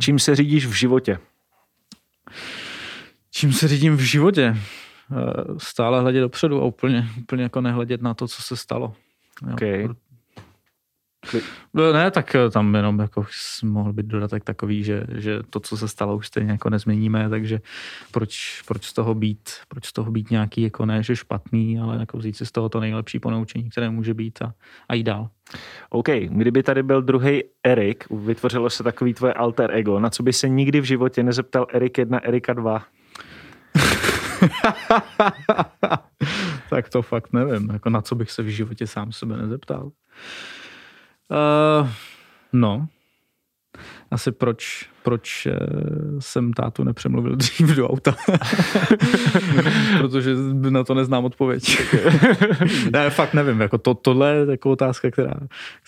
[0.00, 1.18] Čím se řídíš v životě?
[3.30, 4.56] Čím se řídím v životě?
[5.12, 8.94] Eh, stále hledět dopředu a úplně, úplně jako nehledět na to, co se stalo.
[9.52, 9.88] Okay.
[11.74, 13.24] No, ne, tak eh, tam jenom jako
[13.64, 17.60] mohl být dodatek takový, že, že to, co se stalo, už stejně jako nezměníme, takže
[18.10, 21.96] proč, proč z toho být, proč z toho být nějaký, jako ne, že špatný, ale
[21.96, 24.54] jako vzít si z toho to nejlepší ponaučení, které může být a,
[24.88, 25.28] a jít dál.
[25.90, 30.32] OK, kdyby tady byl druhý Erik, vytvořilo se takový tvoje alter ego, na co by
[30.32, 32.84] se nikdy v životě nezeptal Erik 1, Erika 2?
[36.70, 39.90] tak to fakt nevím, jako na co bych se v životě sám sebe nezeptal.
[41.32, 41.88] Uh,
[42.52, 42.88] no,
[44.10, 45.56] asi proč, proč eh,
[46.18, 48.14] jsem tátu nepřemluvil dřív do auta.
[49.98, 51.78] Protože na to neznám odpověď.
[52.92, 53.60] ne, fakt nevím.
[53.60, 55.34] Jako to, tohle je jako otázka, která,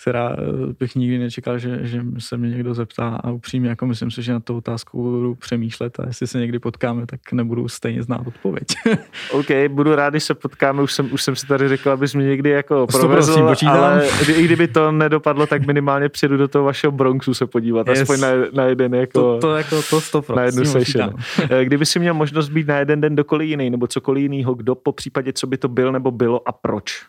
[0.01, 4.11] která eh, bych nikdy nečekal, že, že se mě někdo zeptá a upřímně jako myslím
[4.11, 8.03] si, že na tu otázku budu přemýšlet a jestli se někdy potkáme, tak nebudu stejně
[8.03, 8.67] znát odpověď.
[9.31, 10.81] OK, budu rád, když se potkáme.
[10.81, 14.67] Už jsem, už jsem si tady řekl, abys mě někdy jako provezl, ale i kdyby
[14.67, 17.87] to nedopadlo, tak minimálně přijdu do toho vašeho Bronxu se podívat.
[17.87, 18.01] Yes.
[18.01, 19.21] Aspoň na, na jeden jako...
[19.21, 21.15] To, to jako to stop, na jednu session.
[21.49, 24.75] Eh, kdyby si měl možnost být na jeden den dokoliv jiný, nebo cokoliv jiného, kdo
[24.75, 27.05] po případě, co by to byl nebo bylo a proč?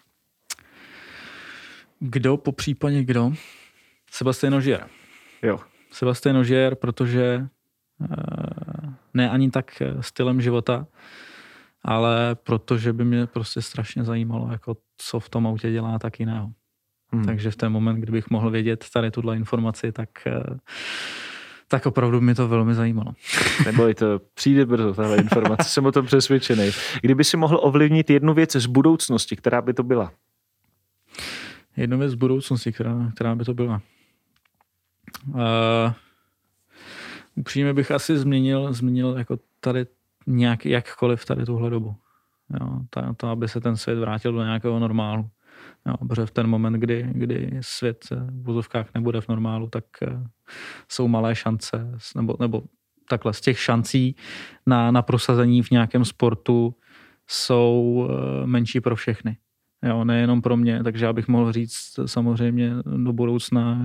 [2.01, 3.33] Kdo po případě kdo?
[4.11, 4.87] Sebastian Ožier.
[5.43, 5.59] Jo.
[5.93, 7.47] Sebastian Ožier, protože
[8.03, 8.17] eh,
[9.15, 10.87] ne ani tak stylem života,
[11.83, 16.53] ale protože by mě prostě strašně zajímalo, jako co v tom autě dělá tak jiného.
[17.13, 17.25] Hmm.
[17.25, 20.43] Takže v ten moment, kdybych mohl vědět tady tuhle informaci, tak eh,
[21.69, 23.13] tak opravdu mi to velmi zajímalo.
[23.67, 26.71] Neboj to, přijde brzo tahle informace, jsem o tom přesvědčený.
[27.03, 30.13] Kdyby si mohl ovlivnit jednu věc z budoucnosti, která by to byla?
[31.77, 33.81] Jednu věc z budoucnosti, která, která by to byla?
[35.29, 35.41] Uh,
[37.37, 39.87] upřímně bych asi změnil, změnil jako tady
[40.27, 41.97] nějak, jakkoliv tady tuhle dobu.
[42.61, 45.31] Jo, to, to, aby se ten svět vrátil do nějakého normálu.
[45.87, 50.25] Jo, protože v ten moment, kdy, kdy svět v vozovkách nebude v normálu, tak uh,
[50.89, 52.63] jsou malé šance, nebo, nebo
[53.09, 54.17] takhle z těch šancí
[54.67, 56.75] na, na prosazení v nějakém sportu
[57.27, 59.37] jsou uh, menší pro všechny.
[59.83, 63.83] Jo, nejenom pro mě, takže já bych mohl říct samozřejmě do budoucna,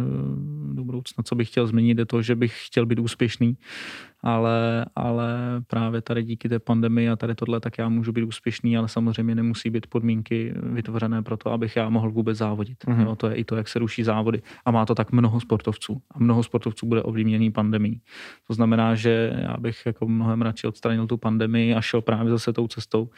[0.73, 3.57] do budoucna, co bych chtěl změnit, je to, že bych chtěl být úspěšný
[4.23, 8.77] ale, ale právě tady díky té pandemii a tady tohle, tak já můžu být úspěšný,
[8.77, 12.85] ale samozřejmě nemusí být podmínky vytvořené pro to, abych já mohl vůbec závodit.
[12.85, 13.05] Mm-hmm.
[13.05, 14.41] Jo, to je i to, jak se ruší závody.
[14.65, 16.01] A má to tak mnoho sportovců.
[16.11, 18.01] A mnoho sportovců bude ovlivněný pandemí.
[18.47, 22.53] To znamená, že já bych jako mnohem radši odstranil tu pandemii a šel právě zase
[22.53, 23.09] tou cestou,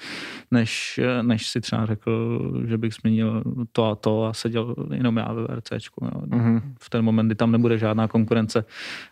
[0.52, 5.34] než, než si třeba řekl, že bych změnil to a to a seděl jenom já
[5.34, 6.06] ve VRCčku.
[6.06, 6.22] Jo.
[6.22, 6.62] Mm-hmm.
[6.80, 8.66] V ten moment, kdy tam nebude žádná konkurence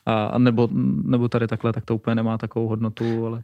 [0.05, 0.69] a, nebo,
[1.03, 3.43] nebo tady takhle, tak to úplně nemá takovou hodnotu, ale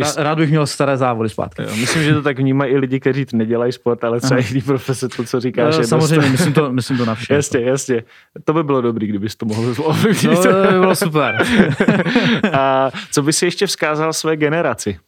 [0.00, 1.62] Rád, rád bych měl staré závody zpátky.
[1.62, 5.08] Jo, myslím, že to tak vnímají i lidi, kteří nedělají sport, ale třeba jiný profese,
[5.08, 5.78] to, co říkáš.
[5.78, 6.30] No, samozřejmě, dost...
[6.30, 7.34] myslím, to, myslím to na vše.
[7.34, 8.02] Jasně, jasně.
[8.44, 10.24] To by bylo dobrý, kdybys to mohl ovlivnit.
[10.24, 11.46] No, to by bylo super.
[12.52, 14.98] A co by si ještě vzkázal své generaci?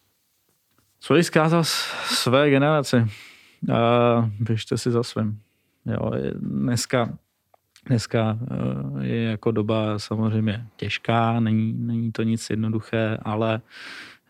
[1.01, 1.65] Co bych vzkázal
[2.05, 2.97] své generaci?
[2.97, 5.39] Uh, běžte si za svým.
[5.87, 7.09] Jo, dneska
[7.87, 8.39] Dneska
[9.01, 13.61] eh, je jako doba samozřejmě těžká, není, není to nic jednoduché, ale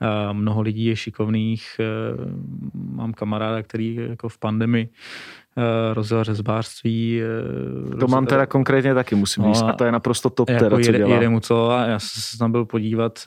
[0.01, 1.67] eh, mnoho lidí je šikovných.
[1.81, 1.85] Eh,
[2.75, 4.89] mám kamaráda, který jako v pandemii
[5.93, 7.21] rozjel řezbářství.
[8.01, 10.77] To mám teda konkrétně taky, musím no, říct, a to je naprosto top jako teda,
[10.77, 11.15] co jede, dělá.
[11.15, 13.19] Jede mu co a já jsem tam byl podívat,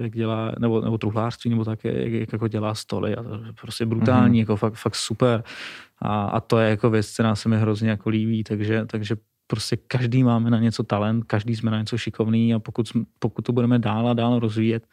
[0.00, 3.52] jak dělá, nebo, nebo truhlářství, nebo tak, jak, jak jako dělá stoly a to je
[3.60, 4.40] prostě brutální, mm-hmm.
[4.42, 5.44] jako fakt, fakt super.
[5.98, 9.16] A, a to je jako věc, která se mi hrozně jako líbí, takže, takže
[9.46, 12.86] prostě každý máme na něco talent, každý jsme na něco šikovný a pokud,
[13.18, 14.84] pokud to budeme dál a dál rozvíjet,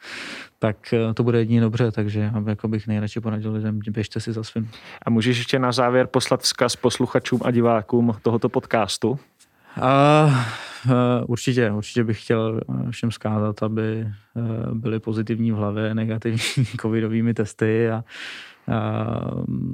[0.58, 4.32] tak eh, to bude jedině dobře, takže já jako bych nejradši poradil lidem, běžte si
[4.32, 4.70] za svým.
[5.06, 9.18] A můžeš ještě na závěr poslat vzkaz posluchačům a divákům tohoto podcastu?
[9.80, 10.26] A,
[10.86, 10.92] uh,
[11.26, 14.08] určitě, určitě bych chtěl eh, všem zkázat, aby
[14.72, 16.38] byli pozitivní v hlavě negativní
[16.80, 18.04] covidovými testy a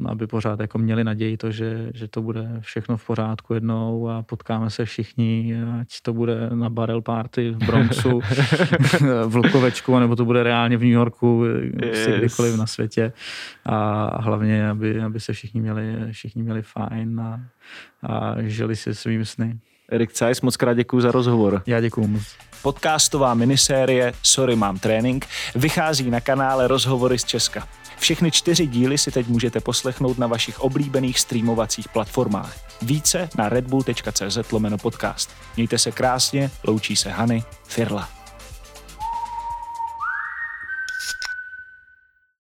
[0.06, 4.22] aby pořád jako měli naději to, že, že to bude všechno v pořádku jednou a
[4.22, 8.20] potkáme se všichni, ať to bude na barrel party v Bronxu,
[9.26, 11.44] v Lukovečku, nebo to bude reálně v New Yorku,
[11.82, 12.08] yes.
[12.08, 13.12] kdykoliv na světě
[13.66, 17.40] a hlavně, aby, aby se všichni měli, všichni měli fajn a,
[18.02, 19.58] a žili si svými sny.
[19.92, 21.62] Erik Cajs, moc krát děkuji za rozhovor.
[21.66, 22.22] Já děkuji moc.
[22.62, 27.68] Podcastová minisérie Sorry, mám trénink vychází na kanále Rozhovory z Česka.
[28.00, 32.56] Všechny čtyři díly si teď můžete poslechnout na vašich oblíbených streamovacích platformách.
[32.82, 34.38] Více na redbull.cz
[34.82, 35.30] podcast.
[35.56, 38.19] Mějte se krásně, loučí se Hany Firla.